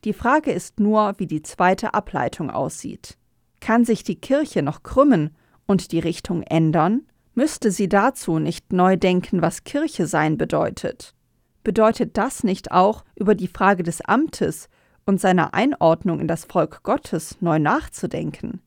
Die 0.05 0.13
Frage 0.13 0.53
ist 0.53 0.79
nur, 0.79 1.15
wie 1.17 1.27
die 1.27 1.43
zweite 1.43 1.93
Ableitung 1.93 2.51
aussieht. 2.51 3.19
Kann 3.59 3.85
sich 3.85 4.05
die 4.05 4.21
Kirche 4.21 4.63
noch 4.63 4.85
krümmen 4.85 5.35
und 5.67 5.91
die 5.91 5.99
Richtung 5.99 6.45
ändern? 6.45 7.01
Müsste 7.35 7.73
sie 7.73 7.89
dazu 7.89 8.39
nicht 8.39 8.73
neu 8.73 8.97
denken, 8.97 9.43
was 9.43 9.65
Kirche 9.65 10.07
sein 10.07 10.39
bedeutet? 10.39 11.17
Bedeutet 11.65 12.17
das 12.17 12.45
nicht 12.45 12.71
auch, 12.71 13.05
über 13.17 13.35
die 13.35 13.49
Frage 13.49 13.83
des 13.83 14.03
Amtes 14.03 14.69
und 15.05 15.21
seiner 15.21 15.53
Einordnung 15.53 16.21
in 16.21 16.29
das 16.29 16.45
Volk 16.45 16.85
Gottes 16.85 17.39
neu 17.41 17.59
nachzudenken? 17.59 18.61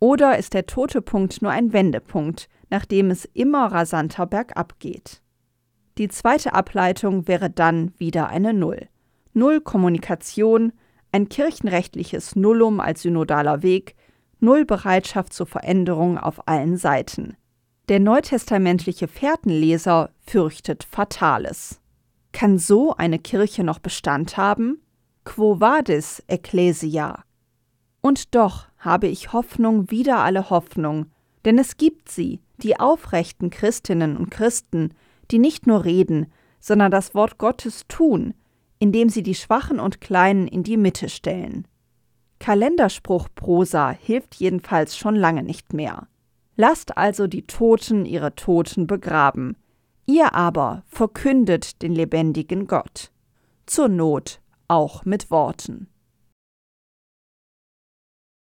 Oder 0.00 0.38
ist 0.38 0.54
der 0.54 0.66
tote 0.66 1.02
Punkt 1.02 1.42
nur 1.42 1.52
ein 1.52 1.72
Wendepunkt, 1.72 2.48
nachdem 2.70 3.10
es 3.10 3.26
immer 3.26 3.66
rasanter 3.70 4.26
bergab 4.26 4.80
geht? 4.80 5.22
Die 5.98 6.08
zweite 6.08 6.54
Ableitung 6.54 7.28
wäre 7.28 7.50
dann 7.50 7.92
wieder 7.98 8.28
eine 8.28 8.54
Null. 8.54 8.88
Null 9.34 9.60
Kommunikation, 9.60 10.72
ein 11.12 11.28
kirchenrechtliches 11.28 12.34
Nullum 12.34 12.80
als 12.80 13.02
synodaler 13.02 13.62
Weg, 13.62 13.94
Null 14.38 14.64
Bereitschaft 14.64 15.34
zur 15.34 15.46
Veränderung 15.46 16.16
auf 16.16 16.48
allen 16.48 16.78
Seiten. 16.78 17.36
Der 17.90 18.00
neutestamentliche 18.00 19.06
Fährtenleser 19.06 20.10
fürchtet 20.20 20.84
Fatales. 20.84 21.80
Kann 22.32 22.56
so 22.56 22.94
eine 22.94 23.18
Kirche 23.18 23.64
noch 23.64 23.80
Bestand 23.80 24.38
haben? 24.38 24.80
Quo 25.24 25.60
vadis, 25.60 26.22
Ecclesia? 26.26 27.24
Und 28.00 28.34
doch 28.34 28.69
habe 28.80 29.06
ich 29.06 29.32
Hoffnung 29.32 29.90
wider 29.90 30.18
alle 30.18 30.50
Hoffnung, 30.50 31.06
denn 31.44 31.58
es 31.58 31.76
gibt 31.76 32.08
sie, 32.08 32.40
die 32.58 32.80
aufrechten 32.80 33.50
Christinnen 33.50 34.16
und 34.16 34.30
Christen, 34.30 34.94
die 35.30 35.38
nicht 35.38 35.66
nur 35.66 35.84
reden, 35.84 36.26
sondern 36.58 36.90
das 36.90 37.14
Wort 37.14 37.38
Gottes 37.38 37.84
tun, 37.88 38.34
indem 38.78 39.08
sie 39.08 39.22
die 39.22 39.34
Schwachen 39.34 39.78
und 39.78 40.00
Kleinen 40.00 40.48
in 40.48 40.62
die 40.62 40.76
Mitte 40.76 41.08
stellen. 41.08 41.68
Kalenderspruchprosa 42.38 43.90
hilft 43.90 44.34
jedenfalls 44.36 44.96
schon 44.96 45.14
lange 45.14 45.42
nicht 45.42 45.72
mehr. 45.72 46.08
Lasst 46.56 46.96
also 46.96 47.26
die 47.26 47.46
Toten 47.46 48.06
ihre 48.06 48.34
Toten 48.34 48.86
begraben, 48.86 49.56
ihr 50.06 50.34
aber 50.34 50.82
verkündet 50.86 51.82
den 51.82 51.94
lebendigen 51.94 52.66
Gott. 52.66 53.12
Zur 53.66 53.88
Not 53.88 54.40
auch 54.68 55.04
mit 55.04 55.30
Worten. 55.30 55.88